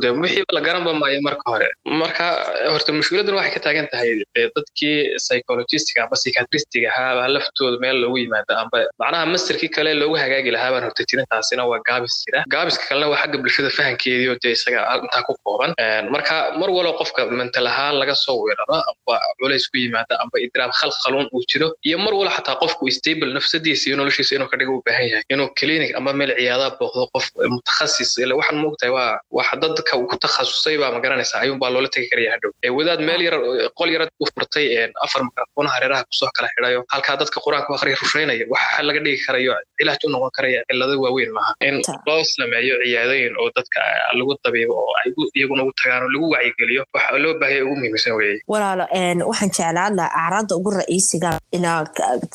De 0.02 0.08
wixiiba 0.24 0.52
la 0.58 0.62
garanba 0.68 0.92
maayo 1.02 1.20
marka 1.28 1.46
hore. 1.54 1.68
Marka 2.02 2.26
horta 2.74 2.92
mushkiladuna 3.00 3.38
waxay 3.40 3.54
ka 3.56 3.60
taagan 3.66 3.88
tahay 3.92 4.10
dadkii 4.56 4.96
psychologistiga 5.24 6.00
amba 6.04 6.16
psychiatristiga 6.22 6.88
ahaaba 6.94 7.24
laftooda 7.36 7.78
meel 7.84 7.98
loogu 8.04 8.18
yimaado 8.24 8.54
amba 8.62 8.78
macnaha 9.02 9.26
masterkii 9.34 9.70
kale 9.76 9.92
loogu 10.02 10.16
hagaagi 10.24 10.52
lahaa 10.56 10.72
baan 10.74 10.84
horta 10.88 11.04
jirin 11.10 11.26
taasina 11.32 11.64
waa 11.72 11.80
gaabis 11.90 12.16
jira. 12.26 12.40
Gaabiska 12.54 12.84
kalena 12.90 13.08
waa 13.12 13.20
xagga 13.24 13.38
bulshada 13.44 13.70
fahankeediio 13.78 14.34
dee 14.44 14.54
isaga 14.58 14.80
intaa 15.04 15.24
ku 15.28 15.34
kooban. 15.46 15.72
Marka 16.14 16.36
mar 16.62 16.70
walo 16.78 16.92
qofka 17.02 17.22
mental 17.42 17.68
ahaan 17.72 17.96
laga 18.02 18.16
soo 18.26 18.38
weeraro 18.46 18.78
amba 18.92 19.16
culays 19.40 19.66
ku 19.72 19.78
yimaada 19.84 20.16
amba 20.24 20.38
idraab 20.46 20.72
khalkhaluun 20.80 21.28
uu 21.36 21.44
jiro 21.52 21.68
iyo 21.88 21.98
mar 22.06 22.14
walo 22.20 22.32
xataa 22.38 22.56
qofku 22.62 22.84
stable 22.98 23.32
nafsadiisa 23.38 23.84
iyo 23.90 23.96
noloshiisa 24.00 24.34
inuu 24.38 24.50
ka 24.52 24.58
dhiga 24.60 24.72
u 24.78 24.82
baahan 24.88 25.08
yahay. 25.12 25.24
Inuu 25.34 25.50
clinic 25.60 25.92
amba 26.00 26.12
meel 26.20 26.32
ciyaadaha 26.40 26.70
booqdo 26.80 27.04
qof 27.16 27.26
mutakhasis 27.56 28.12
waxaan 28.40 28.58
moogtahay 28.64 28.92
waa 28.98 29.20
waxa 29.38 29.56
dadka 29.64 29.94
ku 30.12 30.16
takhasusay 30.26 30.76
baa 30.82 30.92
magaranaysa 30.96 31.36
ayuunbaa 31.44 31.70
loola 31.76 31.90
tegi 31.94 32.08
karaya 32.12 32.30
hadhow. 32.36 32.52
Wadaad 32.78 33.02
meel 33.08 33.22
yar 33.28 33.36
qol 33.80 33.90
yarad 33.96 34.10
u 34.24 34.26
furtay 34.34 34.66
afar 35.06 35.22
mikrofona 35.28 35.70
hareeraha 35.76 36.04
ku 36.10 36.14
soo 36.20 36.30
kala 36.38 36.48
xidhayo 36.56 36.80
halkaa 36.94 37.16
dadka 37.22 37.38
qur'aanka 37.46 37.70
akhriya 37.78 37.98
rushaynaya 38.04 38.46
waxa 38.54 38.82
laga 38.88 39.00
dhigi 39.06 39.20
karayo 39.26 39.54
cilaaj 39.80 40.02
u 40.06 40.10
noqon 40.14 40.32
karaya 40.38 40.60
cilado 40.70 40.96
waaweyn 41.04 41.32
maaha. 41.38 41.52
In 41.68 41.76
loo 42.08 42.22
sameeyo 42.36 42.76
ciyaadooyin 42.84 43.34
oo 43.42 43.50
dadka 43.58 43.80
lagu 44.20 44.32
dabiibo 44.46 44.74
oo 44.84 44.94
ay 45.02 45.10
iyaguna 45.38 45.62
ugu 45.64 45.74
tagaan 45.82 46.04
oo 46.06 46.12
lagu 46.16 46.28
wacyigeliyo 46.36 46.82
waxa 46.96 47.18
loo 47.24 47.34
baahaya 47.42 47.62
ugu 47.66 47.76
muhiimsan 47.80 48.14
weeye. 48.20 48.38
Walaalo 48.54 48.84
waxaan 49.32 49.50
jeclaan 49.56 49.71
laha 49.78 50.08
acraadda 50.22 50.56
ugu 50.60 50.72
ra'iisiga 50.80 51.32
inaan 51.58 51.86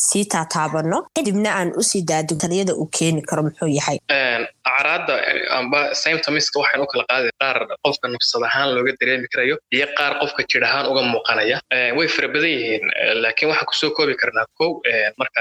sii 0.09 0.25
taataabano 0.35 0.99
kadibna 1.17 1.51
aan 1.59 1.71
u 1.81 1.83
sii 1.91 2.03
daado 2.11 2.35
taliyada 2.43 2.73
uu 2.81 2.89
keeni 2.99 3.23
karo 3.29 3.43
muxuu 3.47 3.69
yahay? 3.79 3.99
Acraadda 4.71 5.15
amba 5.59 5.81
symptomiska 6.03 6.59
waxaan 6.61 6.83
u 6.85 6.87
kala 6.93 7.05
qaaday 7.11 7.31
qaar 7.41 7.59
qofka 7.85 8.07
nafsad 8.15 8.43
ahaan 8.49 8.69
looga 8.77 8.93
dareemi 9.01 9.29
karayo 9.33 9.57
iyo 9.77 9.87
qaar 9.99 10.13
qofka 10.21 10.43
jir 10.51 10.63
ahaan 10.69 10.87
uga 10.91 11.03
muuqanaya. 11.13 11.57
Way 11.97 12.09
fara 12.15 12.29
badan 12.35 12.51
yihiin 12.57 12.85
laakiin 13.23 13.49
waxaan 13.51 13.67
ku 13.71 13.75
soo 13.81 13.91
koobi 13.97 14.15
karnaa 14.21 14.47
kow 14.59 14.71
marka 15.21 15.41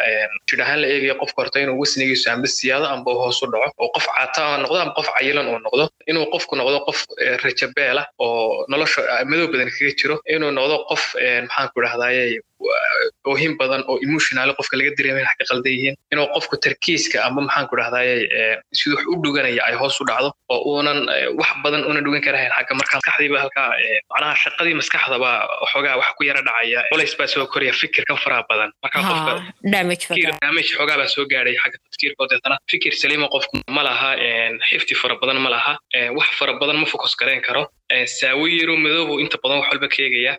jir 0.49 0.60
ahaan 0.63 0.79
la 0.81 0.88
eegayo 0.93 1.15
qofka 1.21 1.38
horta 1.41 1.58
inuu 1.63 1.77
wasnigiisu 1.81 2.27
amba 2.34 2.47
siyaado 2.58 2.86
amba 2.95 3.12
hoos 3.21 3.41
u 3.43 3.47
dhaco 3.51 3.71
oo 3.84 3.89
qof 3.95 4.05
caataa 4.15 4.58
noqdo 4.63 4.77
amba 4.84 4.93
qof 4.99 5.08
cayilan 5.17 5.47
uu 5.53 5.60
noqdo 5.65 5.84
inuu 6.10 6.25
qofku 6.34 6.53
noqdo 6.60 6.77
qof 6.88 6.99
rajabeela 7.43 8.03
oo 8.19 8.65
nolosha 8.71 9.01
madow 9.29 9.47
badan 9.53 9.69
kaga 9.75 9.91
jiro 9.99 10.15
inuu 10.36 10.51
noqdo 10.60 10.75
qof 10.89 11.03
maxaan 11.47 11.69
idhahdaye 11.85 12.23
oohin 13.29 13.53
badan 13.59 13.81
oo 13.91 13.95
emotional 14.07 14.49
qofka 14.57 14.77
laga 14.79 14.91
dareemay 14.97 15.23
wax 15.27 15.35
ka 15.39 15.45
qaldan 15.51 15.71
yihiin 15.75 15.95
inuu 16.13 16.27
qofku 16.35 16.55
tarkiiska 16.65 17.17
amba 17.27 17.41
maxaan 17.47 17.67
ku 17.71 17.75
dhahdaye 17.79 18.13
siduu 18.79 18.95
wax 18.97 19.05
u 19.13 19.15
dhuganaya 19.23 19.61
ay 19.69 19.75
hoos 19.81 19.97
u 20.01 20.05
dhacdo 20.09 20.29
oo 20.53 20.59
uunan 20.71 20.99
wax 21.39 21.51
badan 21.63 21.81
una 21.89 21.99
dhugan 22.05 22.21
karahayn 22.27 22.51
xagga 22.57 22.73
markaa 22.79 22.97
maskaxdiiba 22.99 23.37
halkaa 23.43 23.67
macnaha 24.11 24.35
shaqadii 24.43 24.75
maskaxdaba 24.81 25.31
waxoogaa 25.63 25.95
wax 26.01 26.09
ku 26.17 26.23
yara 26.29 26.41
dhacaya. 26.47 26.79
Culays 26.91 27.13
baa 27.19 27.27
soo 27.33 27.45
koraya 27.53 27.73
fikirka 27.81 28.13
faraha 28.23 28.43
badan. 28.49 28.69
Marka 28.83 28.97
qofka 29.09 29.31
damage 29.73 30.69
xoogaa 30.77 30.97
baa 31.01 31.09
soo 31.15 31.25
gaadhay. 31.31 31.55
Xagga 31.61 31.77
tafkiirkoo 31.85 32.27
deetana 32.31 32.55
fikir 32.71 32.91
saliima 33.01 33.27
qofku 33.35 33.55
ma 33.77 33.81
laha 33.87 34.09
xifti 34.69 34.93
fara 35.01 35.15
badan 35.21 35.37
ma 35.45 35.49
laha 35.55 35.73
wax 36.17 36.29
fara 36.39 36.53
badan 36.61 36.77
ma 36.81 36.85
focus 36.93 37.13
garayn 37.19 37.41
karo 37.47 37.63
saawi 38.17 38.49
yaro 38.60 38.75
madoobu 38.84 39.13
inta 39.23 39.38
badan 39.43 39.58
wax 39.62 39.67
walba 39.71 39.88
ka 39.93 39.97
eegaya 40.05 40.34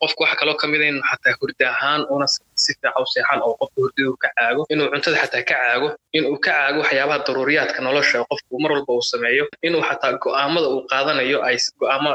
qofku 0.00 0.20
waxa 0.24 0.36
kaloo 0.40 0.56
ka 0.60 0.66
mid 0.72 0.80
in 0.88 0.98
xataa 1.10 1.34
hurda 1.40 1.66
ahaan 1.74 2.00
una 2.14 2.26
si 2.32 2.72
fiican 2.74 2.92
u 3.02 3.06
seexan 3.12 3.40
oo 3.46 3.54
qofku 3.60 3.78
hurdadu 3.84 4.12
ka 4.22 4.28
caago 4.38 4.62
inuu 4.72 4.86
cuntada 4.92 5.16
xataa 5.22 5.42
ka 5.48 5.54
caago 5.60 5.88
inuu 6.16 6.36
ka 6.44 6.50
caago 6.56 6.78
waxyaabaha 6.82 7.18
daruuriyaadka 7.26 7.80
nolosha 7.86 8.18
qofku 8.30 8.52
mar 8.62 8.70
walba 8.76 8.92
uu 8.98 9.04
sameeyo 9.12 9.44
inuu 9.66 9.82
xataa 9.88 10.12
go'aamada 10.24 10.66
uu 10.74 10.82
qaadanayo 10.92 11.38
ay 11.48 11.56
go'aamo 11.80 12.10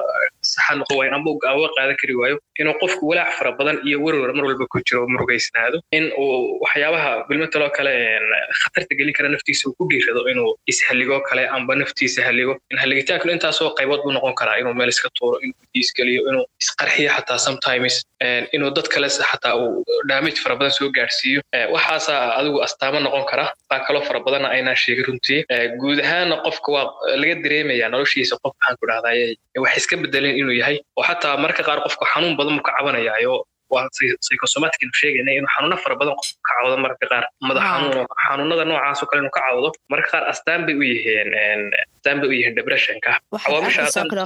saxa 0.57 0.75
noqon 0.81 0.97
waayo 0.99 1.11
amba 1.17 1.29
uu 1.31 1.39
go'aamo 1.43 1.67
qaadan 1.77 1.97
kari 2.01 2.13
waayo 2.21 2.37
inuu 2.61 2.75
qofku 2.81 3.03
walaac 3.11 3.31
fara 3.39 3.51
badan 3.59 3.77
iyo 3.87 3.97
werwer 4.05 4.31
mar 4.37 4.45
walba 4.49 4.65
ku 4.73 4.77
jiro 4.87 5.01
murugaysnaado 5.13 5.77
in 5.97 6.05
uu 6.23 6.59
waxyaabaha 6.65 7.11
bilmataloo 7.29 7.69
kale 7.77 7.93
khatarta 8.61 8.93
gelin 8.99 9.13
kara 9.17 9.29
naftiisa 9.35 9.63
uu 9.69 9.75
ku 9.79 9.83
dhiirado 9.91 10.21
inuu 10.31 10.49
ishalligoo 10.71 11.21
kale 11.29 11.43
amba 11.57 11.75
naftiisa 11.81 12.19
halligo 12.27 12.53
in 12.71 12.77
halligitaankuna 12.83 13.33
intaasoo 13.37 13.69
qaybood 13.79 14.01
buu 14.05 14.13
noqon 14.17 14.35
karaa 14.41 14.57
inuu 14.61 14.73
meel 14.79 14.91
iska 14.95 15.09
tuuro 15.19 15.37
inuu 15.45 15.57
isgeliyo 15.81 16.21
inuu 16.29 16.45
isqarxiyo 16.63 17.09
xataa 17.17 17.39
sometimes 17.47 17.95
inuu 18.55 18.71
dad 18.75 18.87
kale 18.93 19.07
xataa 19.09 19.55
uu 19.61 19.83
damage 20.09 20.39
fara 20.43 20.55
badan 20.59 20.71
soo 20.77 20.89
gaarsiiyo 20.97 21.41
waxaasaa 21.75 22.21
adigu 22.39 22.57
astaamo 22.67 22.99
noqon 22.99 23.25
kara. 23.31 23.45
Baa 23.69 23.79
kaloo 23.87 24.01
fara 24.07 24.19
badanna 24.25 24.49
aynaan 24.55 24.75
sheegin 24.83 25.05
runtii. 25.07 25.39
Guud 25.81 25.99
ahaanna 26.05 26.35
qofka 26.45 26.69
waa 26.75 26.85
laga 27.21 27.35
dareemaya 27.43 27.89
noloshiisa 27.93 28.35
qof 28.43 28.53
maxaan 28.57 28.75
ku 28.79 28.85
dhahdaye 28.89 29.25
wax 29.63 29.77
iska 29.77 29.95
bedeleen 30.03 30.35
inuu 30.41 30.55
yahay. 30.61 30.77
Oo 30.97 31.03
xataa 31.09 31.37
marka 31.43 31.61
qaar 31.67 31.79
qofku 31.85 32.03
xanuun 32.13 32.33
badan 32.39 32.53
buu 32.57 32.65
ka 32.67 32.71
cabanayaayo. 32.77 33.35
Waa 33.73 33.83
psychosomaticnu 34.23 34.93
sheegayna 35.01 35.31
inuu 35.37 35.51
xanuuno 35.55 35.77
fara 35.83 35.95
badan 36.01 36.15
qofku 36.19 36.39
ka 36.47 36.51
cawdo 36.57 36.75
marka 36.85 37.05
qaar. 37.11 37.23
Madax 37.47 37.63
xanuun 37.71 38.07
xanuunada 38.25 38.63
noocaas 38.69 38.99
oo 39.03 39.07
kale 39.09 39.19
inuu 39.21 39.33
ka 39.37 39.41
cawdo. 39.47 39.69
Marka 39.91 40.07
qaar 40.13 40.23
astaan 40.31 40.61
bay 40.67 40.75
u 40.81 40.83
yihiin 40.91 41.29
astaan 42.07 42.21
bay 42.21 42.29
u 42.29 42.33
yihiin 42.39 42.55
depressionka 42.55 43.11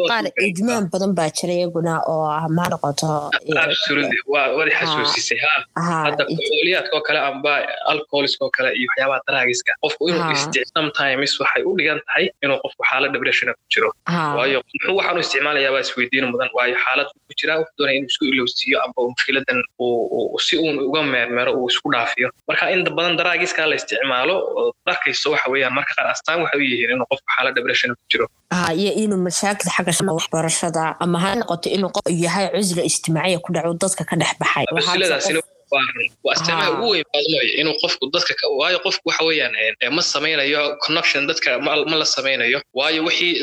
qaar 0.10 0.26
ijmaan 0.50 0.84
badan 0.94 1.12
baa 1.18 1.30
jira 1.38 1.54
iyaguna 1.60 1.94
oo 2.14 2.26
ma 2.58 2.66
noqoto 2.72 3.10
waa 4.34 4.48
wadi 4.58 4.72
xasuusisay 4.80 5.40
ha. 5.44 5.52
hadda 6.06 6.24
kooliyaadka 6.26 6.96
oo 6.98 7.02
kale 7.08 7.20
amba 7.30 7.54
alcoholiska 7.92 8.42
oo 8.46 8.52
kale 8.58 8.70
iyo 8.80 8.88
waxyaabaha 8.90 9.22
daraagiska 9.28 9.72
qofku 9.84 10.04
inuu 10.10 10.36
sometimes 10.76 11.32
waxay 11.42 11.64
u 11.70 11.72
dhigan 11.78 12.00
tahay 12.08 12.26
inuu 12.44 12.58
qofku 12.64 12.82
xaalad 12.90 13.12
depressiona 13.16 13.54
ku 13.58 13.64
jiro. 13.74 13.90
Waayo 14.38 14.60
muxuu 14.74 14.96
waxaanu 15.00 15.20
isticmaalayaa 15.26 15.72
baa 15.76 15.84
isweydiin 15.88 16.26
mudan. 16.34 16.50
Waayo 16.58 16.76
xaalad 16.86 17.08
ku 17.28 17.34
jiraa 17.40 17.58
wuxuu 17.62 17.76
doonaya 17.80 17.98
inuu 18.00 18.10
isku 18.14 18.26
ilowsiiyo 18.32 18.78
amba 18.86 19.00
mushkiladan 19.14 19.60
si 20.46 20.54
uun 20.64 20.76
uga 20.88 21.02
meermeero 21.14 21.52
uu 21.60 21.68
isku 21.74 21.88
dhaafiyo. 21.94 22.28
Marka 22.48 22.70
inta 22.76 22.92
badan 22.98 23.16
daraagiskaa 23.20 23.68
la 23.72 23.76
isticmaalo 23.80 24.36
darkayso 24.88 25.28
waxa 25.34 25.48
weeyaan 25.54 25.74
marka 25.78 25.92
qaar 25.98 26.08
astaan 26.14 26.40
waxay 26.44 26.60
u 26.62 26.64
yihiin 26.72 26.92
inuu 26.96 27.08
qofku 27.12 27.28
xaalad 27.36 27.56
depression 27.72 27.96
ku 27.96 28.04
jiro. 28.12 28.26
Iyo 28.82 28.92
inuu 29.04 29.18
mashaakil 29.28 29.70
xagga 29.76 29.92
waxbarashada 30.18 30.84
ama 31.04 31.18
ha 31.24 31.30
noqoto 31.40 31.68
inuu 31.76 31.92
qof 31.96 32.06
yahay 32.26 32.46
cusla 32.56 32.84
ijtimaaciya 32.90 33.40
ku 33.46 33.50
dhaco 33.56 33.74
dadka 33.84 34.04
ka 34.10 34.16
dhex 34.22 34.32
baxay 34.42 34.66
waa 36.26 36.34
astaamaha 36.36 36.70
ugu 36.76 36.88
weyn 36.94 37.06
baadmooy 37.14 37.48
inuu 37.62 37.76
qofku 37.84 38.04
dadka 38.16 38.34
waayo 38.60 38.80
qofku 38.86 39.04
waxa 39.10 39.24
weeyaan 39.30 39.54
ma 39.98 40.02
samaynayo 40.14 40.62
connection 40.86 41.22
dadka 41.32 41.50
ma 41.66 41.96
la 42.02 42.06
samaynayo 42.16 42.60
waayo 42.80 43.00
wixii 43.08 43.34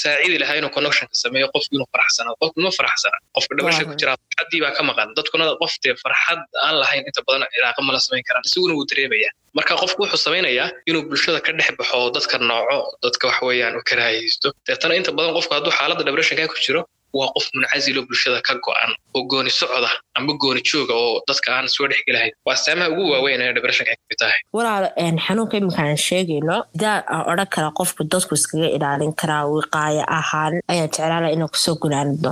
saacidi 0.00 0.36
lahaa 0.42 0.56
inuu 0.60 0.72
connectionka 0.76 1.14
sameeyo 1.24 1.46
qofku 1.54 1.72
inuu 1.76 1.88
faraxsanaa 1.94 2.34
qofku 2.42 2.58
ma 2.66 2.70
faraxsana 2.78 3.16
qofka 3.36 3.52
dhabarasha 3.56 3.84
ku 3.90 3.94
jiraa 4.00 4.16
farxaddii 4.22 4.60
baa 4.64 4.72
ka 4.78 4.82
maqan 4.90 5.08
dadkuna 5.18 5.44
qoftee 5.62 5.94
farxad 6.02 6.40
aan 6.66 6.74
lahayn 6.82 7.02
inta 7.08 7.20
badan 7.28 7.48
cilaaqa 7.54 7.80
ma 7.86 7.90
la 7.96 8.00
samayn 8.06 8.24
karaan 8.28 8.44
isiguna 8.48 8.72
wuu 8.78 8.86
dareemaya 8.90 9.30
marka 9.58 9.72
qofku 9.82 9.98
wuxuu 10.02 10.20
samaynayaa 10.26 10.68
inuu 10.90 11.02
bulshada 11.10 11.40
ka 11.46 11.50
dhex 11.58 11.68
baxo 11.80 11.98
dadka 12.16 12.36
nooco 12.50 12.78
dadka 13.04 13.24
waxa 13.30 13.42
weeyaan 13.48 13.74
u 13.78 13.82
karaahaysto 13.90 14.48
deetana 14.66 14.94
inta 15.00 15.10
badan 15.18 15.32
qofku 15.36 15.52
hadduu 15.56 15.72
xaaladda 15.78 16.02
depressionka 16.08 16.44
ku 16.52 16.56
jiro 16.64 16.80
waa 17.18 17.28
qof 17.36 17.46
muncasilo 17.54 18.00
bulshada 18.08 18.40
ka 18.48 18.54
go'an 18.66 18.90
oo 19.16 19.22
gooni 19.32 19.50
socda 19.60 19.90
amba 20.18 20.32
gooni 20.42 20.60
jooga 20.70 20.94
oo 21.04 21.22
dadka 21.28 21.48
aan 21.56 21.68
soo 21.74 21.86
dhex 21.90 22.00
gelahayn 22.08 22.32
waa 22.46 22.54
astaamaha 22.56 22.88
ugu 22.92 23.04
waaweyn 23.12 23.40
ee 23.44 23.48
ay 23.48 23.54
ka 23.88 23.94
mid 24.10 24.18
tahay. 24.22 24.38
Walaal 24.56 24.84
xanuunka 25.26 25.56
iminkaan 25.60 25.96
sheegayno 26.08 26.56
daa 26.82 26.96
aan 27.14 27.22
odhan 27.32 27.48
kara 27.54 27.68
qofku 27.78 28.02
dadku 28.14 28.34
iskaga 28.38 28.68
ilaalin 28.76 29.12
karaa 29.20 29.42
wiqaayo 29.56 30.04
ahaan 30.18 30.54
ayaan 30.72 30.90
jeclaala 30.94 31.28
inaan 31.36 31.50
ku 31.54 31.58
soo 31.64 31.74
gunaanidno 31.84 32.30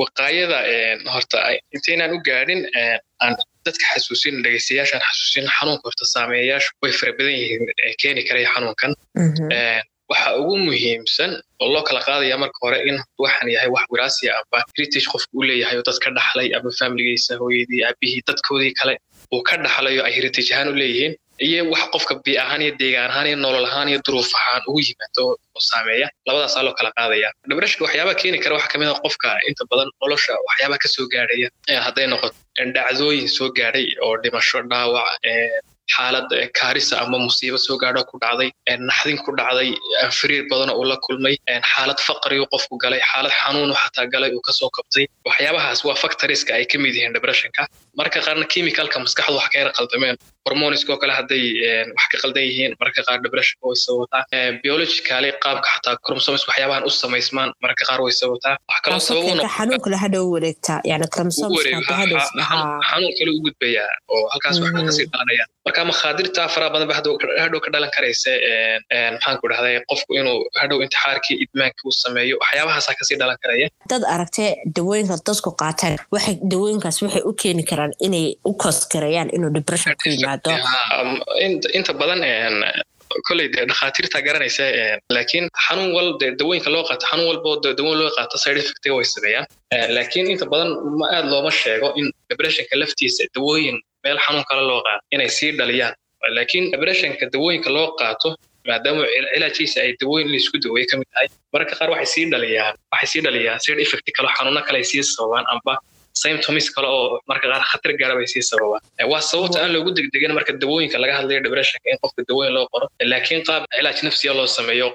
wiqaayada 0.00 0.58
horta 1.14 1.38
intaynaan 1.76 2.12
u 2.16 2.18
gaadhin 2.28 2.60
aan 3.24 3.34
dadka 3.66 3.84
xasuusin 3.92 4.34
dhegeystayaashaan 4.44 5.02
xasuusin 5.08 5.46
xanuunka 5.56 5.84
horta 5.88 6.04
saameeyayaashu 6.14 6.70
way 6.82 6.92
fara 7.00 7.12
badan 7.18 7.34
yihiin 7.40 7.64
keeni 8.02 8.22
karaya 8.28 8.48
xanuunkan 8.54 8.92
waxa 10.10 10.28
ugu 10.40 10.54
muhiimsan 10.66 11.30
oo 11.62 11.68
loo 11.74 11.82
kala 11.88 12.00
qaadaya 12.08 12.36
marka 12.42 12.58
hore 12.64 12.78
in 12.88 12.96
waxaan 13.24 13.48
yahay 13.54 13.68
wax 13.74 13.84
wiraasiya 13.92 14.30
amba 14.40 14.58
heritage 14.76 15.06
qofku 15.12 15.32
u 15.40 15.42
leeyahay 15.48 15.76
oo 15.80 15.84
dad 15.88 15.98
ka 16.04 16.10
dhaxlay 16.18 16.48
amba 16.56 16.70
familigiisa 16.80 17.32
hooyadii 17.40 17.82
aabihii 17.88 18.22
dadkoodii 18.28 18.72
kale 18.80 18.94
uu 19.34 19.42
ka 19.48 19.54
dhaxlayo 19.64 20.00
ay 20.06 20.12
heritage 20.18 20.50
ahaan 20.54 20.68
u 20.72 20.76
leeyihiin. 20.82 21.14
Iyo 21.46 21.60
wax 21.72 21.82
qofka 21.94 22.14
bii 22.24 22.36
ahaan 22.44 22.62
iyo 22.64 22.72
deegaan 22.80 23.10
ahaan 23.12 23.26
iyo 23.30 23.36
nolol 23.44 23.66
ahaan 23.70 23.88
iyo 23.92 23.98
duruuf 24.06 24.30
ahaan 24.40 24.62
ugu 24.68 24.80
yimaado 24.86 25.22
oo 25.56 25.60
saameeya 25.70 26.06
labadaasaa 26.26 26.62
loo 26.66 26.74
kala 26.78 26.90
qaadaya. 26.98 27.28
Debreshka 27.50 27.84
waxyaabaha 27.86 28.16
keeni 28.20 28.38
kara 28.42 28.54
waxaa 28.58 28.72
ka 28.72 28.78
mid 28.80 28.88
a 28.88 28.94
qofka 29.04 29.28
inta 29.48 29.62
badan 29.70 29.88
nolosha 30.02 30.32
waxyaabaha 30.48 30.80
ka 30.84 30.88
soo 30.94 31.06
gaadhaya 31.12 31.48
hadday 31.86 32.06
noqoto 32.12 32.34
dhacdooyin 32.76 33.28
soo 33.36 33.48
gaadhay 33.58 33.86
oo 34.04 34.14
dhimasho 34.22 34.58
dhaawac 34.70 35.06
xaalad 35.94 36.28
kaarisa 36.58 36.94
ama 37.04 37.18
musiibo 37.26 37.58
soo 37.66 37.76
gaadho 37.82 38.02
ku 38.10 38.16
dhacday 38.22 38.50
naxdin 38.90 39.18
ku 39.24 39.30
dhacday 39.38 39.70
firiir 40.18 40.44
badan 40.50 40.70
uu 40.78 40.84
la 40.90 40.96
kulmay 41.06 41.34
xaalad 41.72 41.98
faqriyu 42.08 42.44
qofku 42.52 42.74
galay 42.84 43.00
xaalad 43.10 43.32
xanuunu 43.40 43.74
xataa 43.82 44.06
galay 44.14 44.30
uu 44.36 44.42
ka 44.48 44.52
soo 44.60 44.70
kabtay. 44.76 45.04
Waxyaabahaas 45.28 45.80
waa 45.88 45.96
factoriska 46.02 46.50
ay 46.58 46.64
ka 46.70 46.76
mid 46.84 46.94
yihiin 46.98 47.12
depressionka. 47.16 47.62
Marka 47.98 48.18
qaarna 48.26 48.44
chemicalka 48.52 48.96
maskaxdu 49.04 49.36
wax 49.40 49.48
ka 49.52 49.56
yar 49.62 49.70
qaldameen 49.78 50.16
hormoniska 50.48 50.90
oo 50.94 50.98
kale 51.02 51.12
hadday 51.20 51.44
wax 51.96 52.06
ka 52.12 52.16
qaldan 52.22 52.44
yihiin 52.48 52.72
marka 52.82 53.00
qaar 53.08 53.18
depressionka 53.26 53.64
way 53.70 53.78
sababataa 53.84 54.22
biologically 54.64 55.30
qaabka 55.44 55.68
xataa 55.74 55.96
chromosomes 56.04 56.42
waxyaabahan 56.48 56.84
u 56.88 56.90
samaysmaan 57.02 57.50
marka 57.66 57.82
qaar 57.88 58.00
way 58.06 58.12
sababataa 58.20 58.54
wax 58.70 58.78
kaloo 58.84 59.00
sababuna 59.10 59.48
xanuunka 59.58 59.88
la 59.94 59.98
hadhow 60.04 60.24
wareegtaa 60.34 60.78
yani 60.90 61.06
xanuun 62.88 63.12
kale 63.18 63.30
u 63.36 63.40
gudbayaa 63.44 63.88
oo 64.14 64.28
halkaas 64.32 64.56
wax 64.62 64.72
ka 64.86 64.92
sii 64.96 65.06
dhalanayaan 65.12 65.48
marka 65.66 65.80
makhaadirta 65.90 66.42
faraha 66.54 66.70
badan 66.74 66.88
ba 66.90 66.94
hadhow 66.98 67.60
ka 67.64 67.70
dhalan 67.74 67.90
karaysa 67.96 68.30
maxaan 69.14 69.36
ku 69.40 69.46
dhahday 69.52 69.74
qofku 69.90 70.10
inuu 70.20 70.38
hadhow 70.60 70.78
intixaarkii 70.84 71.36
idmaanka 71.44 71.80
uu 71.88 71.94
sameeyo 72.04 72.34
waxyaabahaasaa 72.42 72.94
ka 72.98 73.04
sii 73.08 73.16
dhalan 73.20 73.38
karaya. 73.42 73.66
Dad 73.90 74.02
aragtee 74.14 74.50
dawooyinka 74.76 75.16
dadku 75.28 75.50
qaataan 75.62 75.94
waxay 76.14 76.34
dawooyinkaas 76.52 76.96
waxay 77.04 77.22
u 77.30 77.32
keeni 77.42 77.62
karaan 77.70 77.92
inay 78.06 78.26
u 78.50 78.52
koosgareeyaan 78.62 79.28
inuu 79.36 79.50
depression 79.58 79.94
ku 80.02 80.08
yimaado 80.14 80.37
inta 81.78 81.92
badan 82.00 82.20
kolley 83.26 83.48
dee 83.54 83.64
dhakhaatiirta 83.70 84.18
garanaysa 84.26 84.64
laakiin 85.16 85.46
xanuun 85.66 85.90
wal 85.96 86.10
dee 86.20 86.30
dawooyinka 86.40 86.70
loo 86.74 86.84
qaato 86.88 87.04
xanuun 87.10 87.26
walbo 87.30 87.50
dawoon 87.78 87.98
loo 88.00 88.10
qaato 88.16 88.36
side 88.44 88.58
effectiga 88.62 88.94
way 88.98 89.04
sameeyaan 89.14 89.46
laakiin 89.96 90.26
inta 90.34 90.46
badan 90.52 90.70
ma 91.00 91.06
aad 91.16 91.26
looma 91.32 91.50
sheego 91.60 91.88
in 92.00 92.06
depressionka 92.30 92.74
laftiisa 92.82 93.24
dawooyin 93.36 93.76
meel 94.04 94.18
xanuun 94.26 94.44
kale 94.50 94.62
loo 94.70 94.80
qaato 94.86 95.02
inay 95.14 95.28
sii 95.38 95.52
dhaliyaan. 95.58 95.94
Laakiin 96.36 96.64
depressionka 96.72 97.24
dawooyinka 97.34 97.70
loo 97.76 97.88
qaato 98.00 98.28
maadaama 98.68 99.02
cilaajiisa 99.34 99.78
ay 99.84 99.92
dawooyin 100.00 100.28
la 100.32 100.36
isku 100.42 100.56
daweeye 100.64 100.86
ka 100.90 100.94
mid 101.00 101.08
tahay 101.14 101.28
mararka 101.52 101.74
qaar 101.80 101.90
waxay 101.94 102.08
sii 102.14 102.24
dhaliyaan 102.32 102.74
waxay 102.92 103.08
sii 103.12 103.22
dhaliyaan 103.26 103.58
side 103.64 103.80
effect 103.84 104.06
kale 104.16 104.28
xanuuno 104.36 104.60
kale 104.68 104.78
ay 104.82 104.86
sii 104.90 105.02
sababaan 105.14 105.46
amba 105.54 105.72
symptoms 106.22 106.66
kale 106.74 106.88
oo 106.96 107.20
marka 107.30 107.46
qaar 107.52 107.62
khatar 107.70 107.92
gaara 108.00 108.14
bay 108.18 108.26
sii 108.32 108.42
sababaan 108.50 108.82
waa 109.12 109.20
sababta 109.30 109.56
aan 109.62 109.72
loogu 109.76 109.90
degdegin 109.98 110.32
marka 110.38 110.52
dawooyinka 110.62 110.96
laga 111.02 111.14
hadlayo 111.18 111.40
depressionka 111.46 111.86
in 111.92 111.98
qofka 112.04 112.20
dawooyin 112.30 112.52
loo 112.56 112.66
qoro. 112.72 112.86
Laakiin 113.12 113.40
qaab 113.48 113.62
cilaaj 113.76 113.98
nafsiya 114.08 114.32
loo 114.38 114.46
sameeyo 114.58 114.86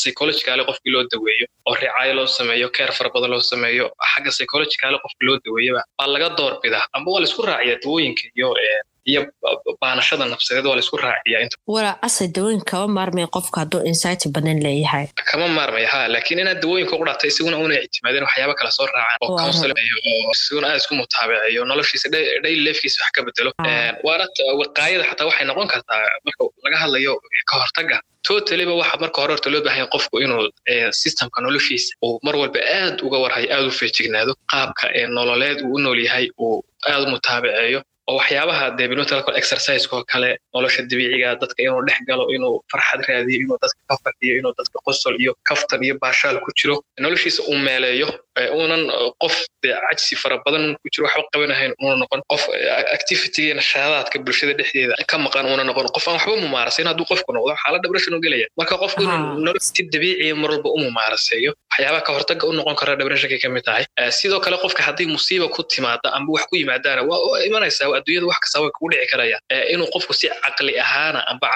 psychologically 0.00 0.64
qofkii 0.70 0.92
loo 0.94 1.04
daweeyo 1.12 1.46
oo 1.68 1.74
ricaayo 1.80 2.12
loo 2.18 2.26
sameeyo 2.38 2.66
care 2.76 2.92
fara 2.98 3.10
badan 3.14 3.30
loo 3.34 3.40
sameeyo 3.52 3.86
xagga 4.12 4.30
psychologically 4.36 4.98
qofka 5.04 5.22
loo 5.28 5.36
daweeyaba 5.46 5.80
waa 5.98 6.08
laga 6.14 6.28
doorbidaa 6.38 6.84
amba 6.96 7.08
waa 7.14 7.20
la 7.22 7.26
isku 7.30 7.42
raaciyaa 7.50 7.78
dawooyinka 7.84 8.22
iyo 8.38 8.48
iyo 9.10 9.20
baanashada 9.80 10.24
nafsadeed 10.32 10.66
waa 10.66 10.74
la 10.76 10.82
isku 10.84 10.96
raaciyaa 10.96 11.40
inta 11.44 11.56
walaa 11.74 11.96
asay 12.06 12.28
dawooyin 12.36 12.60
kama 12.70 12.88
maarmay 12.98 13.26
qofka 13.36 13.60
hadduu 13.60 13.80
insight 13.90 14.22
badan 14.34 14.58
leeyahay. 14.66 15.06
Kama 15.30 15.48
maarmay 15.48 15.84
ha 15.92 16.08
laakiin 16.14 16.38
inaad 16.42 16.60
dawooyinka 16.62 16.94
ugu 16.96 17.04
dhactay 17.08 17.28
isiguna 17.32 17.58
una 17.64 17.74
ictimaadeen 17.86 18.24
waxyaaba 18.28 18.54
kala 18.58 18.70
soo 18.76 18.86
raacaan 18.86 19.18
oo 19.24 19.36
counseling 19.38 19.90
oo 20.10 20.30
isiguna 20.36 20.66
aad 20.70 20.76
isku 20.82 20.94
mutaabiceeyo 21.00 21.64
noloshiisa 21.70 22.08
daily 22.44 22.60
lifekiisa 22.66 22.98
wax 23.04 23.10
ka 23.16 23.20
bedelo. 23.26 23.50
Waana 24.06 24.24
wiqaayada 24.60 25.04
xataa 25.10 25.26
waxay 25.30 25.46
noqon 25.50 25.68
kartaa 25.72 26.00
marka 26.24 26.42
laga 26.64 26.76
hadlayo 26.82 27.12
ka 27.50 27.54
hortaga 27.62 27.96
totaliba 28.26 28.72
waxa 28.80 28.96
marka 29.02 29.18
hore 29.22 29.32
horta 29.34 29.50
loo 29.52 29.62
baahan 29.66 29.88
qofku 29.94 30.14
inuu 30.24 30.42
systemka 31.02 31.38
noloshiisa 31.44 31.90
uu 32.06 32.18
mar 32.26 32.34
walba 32.40 32.60
aad 32.80 32.96
uga 33.06 33.18
warhayo 33.24 33.48
aad 33.56 33.66
u 33.66 33.70
feejignaado 33.80 34.32
qaabka 34.52 34.84
nololeed 35.16 35.58
uu 35.66 35.74
u 35.74 35.78
nool 35.84 35.98
yahay 36.06 36.26
uu 36.44 36.56
aad 36.90 37.02
u 37.06 37.10
mutaabiceeyo 37.14 37.80
oo 38.10 38.16
waxyaabaha 38.18 38.64
dee 38.78 38.88
binotalcal 38.92 39.34
exerciseka 39.40 39.94
oo 39.98 40.04
kale 40.12 40.30
nolosha 40.54 40.82
dabiiciga 40.90 41.28
dadka 41.42 41.60
inuu 41.66 41.82
dhex 41.88 41.98
galo 42.08 42.24
inuu 42.36 42.54
farxad 42.72 43.00
raadiyo 43.08 43.38
inuu 43.44 43.58
dadka 43.62 43.80
ka 43.90 43.94
farxiyo 44.04 44.32
inuu 44.40 44.52
dadka 44.58 44.76
qosol 44.86 45.14
iyo 45.22 45.32
kaftan 45.48 45.80
iyo 45.86 45.94
baashaal 46.02 46.36
ku 46.44 46.50
jiro 46.58 46.76
noloshiisa 47.04 47.40
uu 47.50 47.58
meeleeyo 47.66 48.08
uunan 48.58 48.82
qof 49.22 49.34
dee 49.62 49.74
cajsi 49.86 50.14
fara 50.22 50.36
badan 50.44 50.64
ku 50.82 50.86
jiro 50.92 51.04
waxba 51.06 51.24
qabanahayn 51.32 51.72
uuna 51.82 51.96
noqon 52.02 52.20
qof 52.32 52.42
activity 52.96 53.40
iyo 53.46 53.54
nashaadaadka 53.60 54.16
bulshada 54.26 54.52
dhexdeeda 54.58 54.94
ka 55.10 55.16
maqan 55.26 55.44
uuna 55.50 55.64
noqon 55.70 55.86
qof 55.96 56.04
aan 56.08 56.16
waxba 56.18 56.34
mumaarasayn 56.46 56.86
hadduu 56.90 57.06
qofku 57.12 57.30
noqdo 57.36 57.54
xaalad 57.62 57.80
depression 57.84 58.12
u 58.18 58.20
gelaya 58.24 58.46
marka 58.60 58.74
qofku 58.82 59.00
inuu 59.06 59.18
nolol 59.46 59.60
si 59.68 59.82
dabiiciya 59.94 60.34
mar 60.42 60.50
walba 60.54 60.68
u 60.76 60.78
mumaaraseeyo 60.86 61.50
waxyaabaha 61.70 62.02
ka 62.06 62.10
hortaga 62.16 62.44
u 62.50 62.52
noqon 62.58 62.74
kara 62.80 62.92
depressionkay 63.00 63.38
ka 63.44 63.48
mid 63.54 63.64
tahay. 63.68 63.84
Sidoo 64.18 64.40
kale 64.44 64.56
qofka 64.64 64.82
haddii 64.88 65.08
musiiba 65.16 65.46
ku 65.54 65.60
timaada 65.72 66.08
amba 66.16 66.30
wax 66.36 66.44
ku 66.50 66.54
yimaadaana 66.60 67.02
waa 67.10 67.38
imanaysaa 67.48 67.88
adduunyada 67.98 68.26
wax 68.30 68.38
kasta 68.44 68.58
way 68.62 68.70
kugu 68.76 68.88
dhici 68.92 69.06
karaya 69.12 69.36
inuu 69.74 69.88
qofku 69.94 70.12
si 70.20 70.26
caqli 70.44 70.72
ahaana 70.84 71.20
amba 71.32 71.48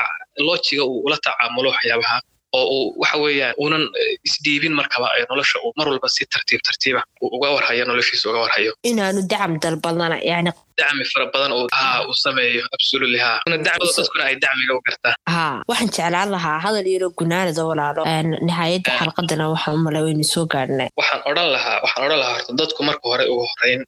lojiga 0.48 0.84
uu 0.90 1.00
ula 1.06 1.16
tacaamulo 1.26 1.68
waxyaabaha 1.74 2.18
oo 2.58 2.64
uu 2.76 2.86
waxa 3.02 3.16
weeyaan 3.24 3.54
uunan 3.62 3.84
isdhiibin 4.28 4.74
markaba 4.80 5.06
nolosha 5.30 5.56
uu 5.64 5.72
mar 5.78 5.86
walba 5.90 6.08
si 6.16 6.22
tartiib 6.34 6.60
tartiiba 6.68 7.00
uu 7.22 7.28
uga 7.36 7.48
warhayo 7.56 7.84
noloshiisa 7.90 8.24
uga 8.30 8.40
warhayo. 8.44 8.72
Inaanu 8.90 9.20
dacam 9.32 9.52
dalbadana 9.64 10.16
yani 10.30 10.50
dacmi 10.80 11.04
fara 11.12 11.26
badan 11.34 11.52
uu 11.58 11.66
haa 11.80 11.98
uu 12.08 12.14
sameeyo 12.24 12.62
absolutely 12.76 13.18
dacmada 13.18 13.58
dadkuna 13.96 14.24
ay 14.30 14.36
dacmiga 14.44 14.72
u 14.78 14.80
gartaa 14.86 15.14
haa 15.36 15.56
waxaan 15.70 15.90
jeclaan 15.96 16.28
lahaa 16.34 16.58
hadal 16.66 16.86
yaro 16.94 17.08
gunaanada 17.20 17.62
walaalo. 17.70 18.02
Nihaayadda 18.48 18.90
xalqadana 18.98 19.44
waxaan 19.54 19.74
u 19.78 19.82
malay 19.86 20.02
waynu 20.06 20.24
soo 20.34 20.44
gaadhnay 20.54 20.88
waxaan 21.00 21.20
odhan 21.30 21.48
lahaa 21.56 21.76
waxaan 21.84 22.04
odhan 22.06 22.18
lahaa 22.22 22.34
horta 22.38 22.52
dadku 22.60 22.80
marka 22.88 23.06
hore 23.12 23.24
ugu 23.32 23.44
horeyn 23.52 23.82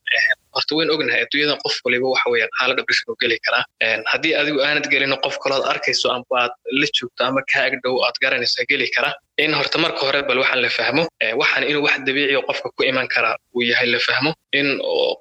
horta 0.55 0.71
wayn 0.77 0.89
ognahay 0.95 1.21
adduunyadan 1.25 1.57
qof 1.63 1.75
waliba 1.85 2.07
waxa 2.13 2.27
weeyaan 2.33 2.51
xaalad 2.59 2.75
depression 2.79 3.07
uu 3.11 3.17
geli 3.23 3.37
karaa. 3.45 3.63
Haddii 4.11 4.33
adigu 4.41 4.59
aanad 4.67 4.85
gelin 4.93 5.13
qof 5.25 5.35
kalood 5.43 5.63
arkayso 5.71 6.07
amba 6.17 6.35
aad 6.43 6.53
la 6.79 6.87
joogto 6.97 7.21
ama 7.29 7.41
kaa 7.51 7.63
agdhow 7.69 7.95
aad 8.07 8.15
garanayso 8.23 8.61
geli 8.71 8.87
kara 8.95 9.09
in 9.43 9.51
horta 9.59 9.77
marka 9.85 10.01
hore 10.07 10.19
bal 10.29 10.37
waxaan 10.43 10.61
la 10.65 10.69
fahmo 10.77 11.03
waxaan 11.41 11.63
inuu 11.69 11.83
wax 11.87 11.95
dabiiciyo 12.07 12.41
qofka 12.49 12.67
ku 12.75 12.81
iman 12.91 13.07
karaa 13.13 13.35
uu 13.55 13.63
yahay 13.71 13.87
la 13.95 13.99
fahmo. 14.07 14.31
In 14.59 14.67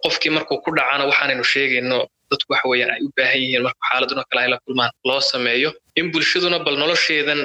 qofkii 0.05 0.33
markuu 0.37 0.59
ku 0.65 0.71
dhacana 0.79 1.05
waxaanaynu 1.11 1.45
sheegayno 1.55 1.99
dadku 2.31 2.49
waxa 2.55 2.67
weeyaan 2.73 2.91
ay 2.95 3.01
u 3.07 3.09
baahan 3.17 3.41
yihiin 3.43 3.63
marka 3.67 3.81
xaaladuna 3.91 4.23
kale 4.31 4.41
ay 4.45 4.51
la 4.55 4.59
kulmaan. 4.65 4.91
Loo 5.09 5.21
sameeyo. 5.33 5.71
In 6.01 6.07
bulshaduna 6.13 6.59
bal 6.67 6.77
nolosheedan 6.83 7.41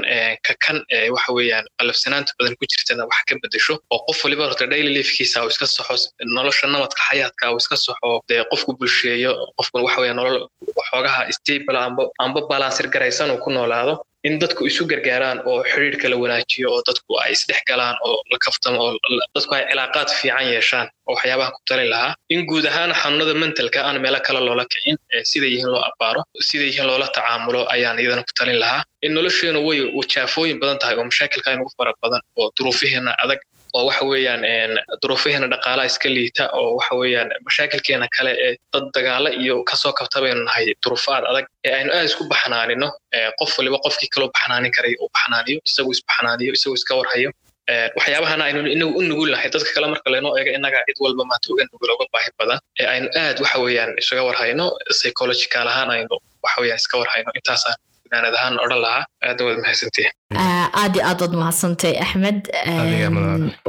ka 0.47 0.53
kan 0.65 0.77
waxa 1.15 1.31
weeyaan 1.37 1.65
qalafsanaanta 1.79 2.31
badan 2.39 2.55
ku 2.59 2.63
jirtana 2.71 3.03
wax 3.09 3.21
ka 3.29 3.33
bedesho 3.43 3.73
oo 3.93 3.99
qof 4.07 4.19
waliba 4.25 4.43
horta 4.47 4.65
daily 4.73 4.91
lifekiisa 4.97 5.37
uu 5.43 5.49
iska 5.53 5.65
saxo 5.75 5.95
nolosha 6.37 6.65
namadka 6.73 7.01
xayaadka 7.09 7.43
uu 7.53 7.57
iska 7.63 7.75
saxo 7.85 8.11
dee 8.29 8.41
qofku 8.51 8.71
bulsheeyo 8.79 9.31
qofku 9.57 9.75
waxa 9.85 9.99
weeyaan 10.01 10.17
nolol 10.21 10.37
waxoogaha 10.77 11.21
stable 11.37 11.77
amba 11.87 12.03
amba 12.25 12.39
balansir 12.51 12.85
garaysan 12.93 13.31
uu 13.33 13.39
ku 13.45 13.49
noolaado 13.57 13.93
in 14.27 14.33
dadku 14.41 14.61
isu 14.69 14.83
gargaaraan 14.91 15.39
oo 15.49 15.59
xiriirka 15.71 16.07
la 16.11 16.15
wanaajiyo 16.23 16.67
oo 16.75 16.81
dadku 16.87 17.11
ay 17.23 17.31
isdhex 17.35 17.59
galaan 17.69 17.95
oo 18.07 18.17
la 18.31 18.37
kaftamo 18.45 18.77
oo 18.85 18.91
dadku 19.35 19.51
ay 19.57 19.63
cilaaqaad 19.71 20.09
fiican 20.19 20.45
yeeshaan 20.53 20.87
oo 21.07 21.13
waxyaabaha 21.15 21.49
ku 21.55 21.59
talin 21.69 21.89
lahaa. 21.93 22.11
In 22.33 22.41
guud 22.49 22.65
ahaan 22.71 22.91
xanuunada 23.01 23.33
mentalka 23.43 23.79
aan 23.87 23.97
meelo 24.03 24.19
kale 24.27 24.39
loola 24.47 24.65
kicin 24.71 24.95
sida 25.31 25.47
yihiin 25.53 25.69
loo 25.73 25.83
abaaro 25.89 26.21
sida 26.47 26.63
yihiin 26.69 26.87
loola 26.89 27.07
tacaamulo 27.17 27.61
ayaan 27.75 27.99
iyadana 28.03 28.23
ku 28.27 28.33
talin 28.39 28.59
lahaa. 28.63 28.81
In 29.05 29.11
nolosheenu 29.17 29.59
way 29.67 29.79
jaafooyin 30.13 30.57
badan 30.61 30.77
tahay 30.81 30.95
oo 30.99 31.05
mashaakilka 31.11 31.49
inugu 31.55 31.71
fara 31.77 31.91
badan 32.03 32.21
oo 32.39 32.47
duruufiheena 32.57 33.11
adag 33.23 33.39
oo 33.77 33.83
waxa 33.89 34.03
weeyaan 34.11 34.43
duruufaheena 35.01 35.47
dhaqaalaha 35.53 35.85
iska 35.91 36.09
liita 36.17 36.43
oo 36.59 36.69
waxa 36.77 36.93
weeyaan 37.01 37.29
mashaakilkeena 37.47 38.07
kale 38.17 38.31
ee 38.45 38.51
dad 38.73 38.85
dagaalo 38.95 39.29
iyo 39.43 39.55
ka 39.69 39.75
soo 39.81 39.93
kabta 39.99 40.17
baynu 40.23 40.41
nahay 40.49 40.65
duruufaad 40.83 41.23
adag 41.31 41.45
ee 41.67 41.73
aynu 41.79 41.89
aad 41.97 42.05
isku 42.09 42.23
baxnaanino 42.33 42.87
qof 43.39 43.51
waliba 43.59 43.77
qofkii 43.85 44.09
kaloo 44.13 44.29
baxnaanin 44.35 44.71
karay 44.77 44.93
uu 45.03 45.09
baxnaaniyo 45.15 45.59
isagu 45.69 45.89
isbaxnaaniyo 45.95 46.51
isagu 46.57 46.75
iska 46.79 46.93
warhayo. 47.01 47.31
Waxyaabahana 47.97 48.43
aynu 48.47 48.59
inagu 48.75 48.91
u 48.99 49.01
nugul 49.09 49.29
nahay. 49.33 49.49
Dadka 49.53 49.71
kale 49.75 49.87
marka 49.93 50.07
laynoo 50.13 50.33
eego 50.39 50.51
innaga 50.57 50.79
cid 50.87 50.97
walba 51.03 51.23
maanta 51.29 51.47
uga 51.53 51.63
nugul 51.71 51.89
uga 51.95 52.05
baahi 52.13 52.29
badan. 52.39 52.59
Ee 52.81 52.87
aynu 52.93 53.07
aad 53.21 53.37
waxa 53.43 53.57
weeyaan 53.65 53.91
isuga 54.01 54.21
warhayno 54.29 54.65
psychological 54.97 55.67
ahaan 55.71 55.89
aynu 55.95 56.15
waxa 56.45 56.57
weeyaan 56.61 56.79
iska 56.83 56.95
warhayno 57.01 57.29
intaasaan 57.39 57.77
gunaanad 58.13 58.35
ahaan 58.39 58.57
odhan 58.65 58.79
lahaa 58.85 59.03
aadna 59.27 59.45
waad 59.47 59.59
mahadsantihin 59.63 60.11
aad 60.81 60.95
iyo 60.95 61.03
aad 61.09 61.19
waad 61.21 61.33
mahadsantay 61.41 61.93
axmed. 62.05 62.39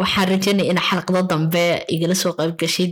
Waxaan 0.00 0.28
rajeynaya 0.32 0.70
in 0.72 0.78
xalqado 0.88 1.22
dambe 1.30 1.64
igala 1.94 2.14
soo 2.22 2.32
qayb 2.38 2.52
gashid 2.62 2.90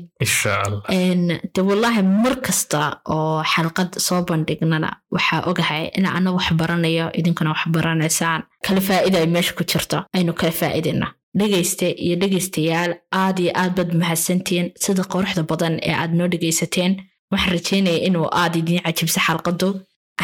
de 1.55 1.61
wallaahi 1.69 2.03
mar 2.23 2.35
kasta 2.47 2.81
oo 3.15 3.43
xalqad 3.53 3.91
soo 4.07 4.21
bandhignana 4.29 4.91
waxaa 5.15 5.41
ogahay 5.51 5.85
in 5.99 6.07
ana 6.07 6.31
wax 6.37 6.47
baranayo 6.61 7.07
idinkuna 7.19 7.51
wax 7.55 7.62
baranaysaan. 7.75 8.43
Kala 8.67 8.81
faa'ida 8.88 9.19
ay 9.23 9.27
meesha 9.35 9.53
ku 9.59 9.62
jirto 9.71 9.99
aynu 10.17 10.33
kala 10.41 10.53
faa'idayna 10.61 11.07
dhegayste 11.38 11.87
iyo 12.05 12.17
dhegaystayaal 12.23 12.93
aad 13.23 13.38
iyo 13.45 13.53
aad 13.61 13.73
baad 13.77 13.91
mahadsantihiin 14.01 14.67
sida 14.85 15.03
quruxda 15.12 15.43
badan 15.51 15.75
ee 15.88 15.95
aad 16.03 16.12
noo 16.19 16.29
dhegaysateen 16.33 16.93
waxaan 17.33 17.53
rajeynaya 17.57 17.99
inuu 18.09 18.27
aad 18.43 18.55
idiin 18.61 18.83
cajibsa 18.87 19.21
xalqadu 19.27 19.69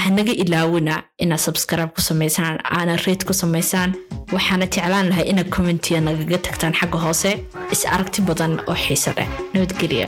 hanaga 0.05 0.33
ilaawina 0.43 0.95
inaad 1.19 1.41
subscribe 1.47 1.91
ku 1.97 2.01
samaysaan 2.01 2.59
aana 2.77 2.97
reed 3.07 3.25
ku 3.29 3.33
samaysaan. 3.43 3.91
Waxaana 4.35 4.67
jeclaan 4.75 5.09
lahay 5.11 5.27
inaad 5.33 5.49
commentiya 5.57 6.01
nagaga 6.01 6.39
tagtaan 6.47 6.75
xagga 6.81 6.99
hoose. 7.05 7.31
Is 7.73 7.83
aragti 7.95 8.21
badan 8.29 8.61
oo 8.69 8.75
xiise 8.85 9.11
leh. 9.17 9.29
Nabadgelya 9.55 10.07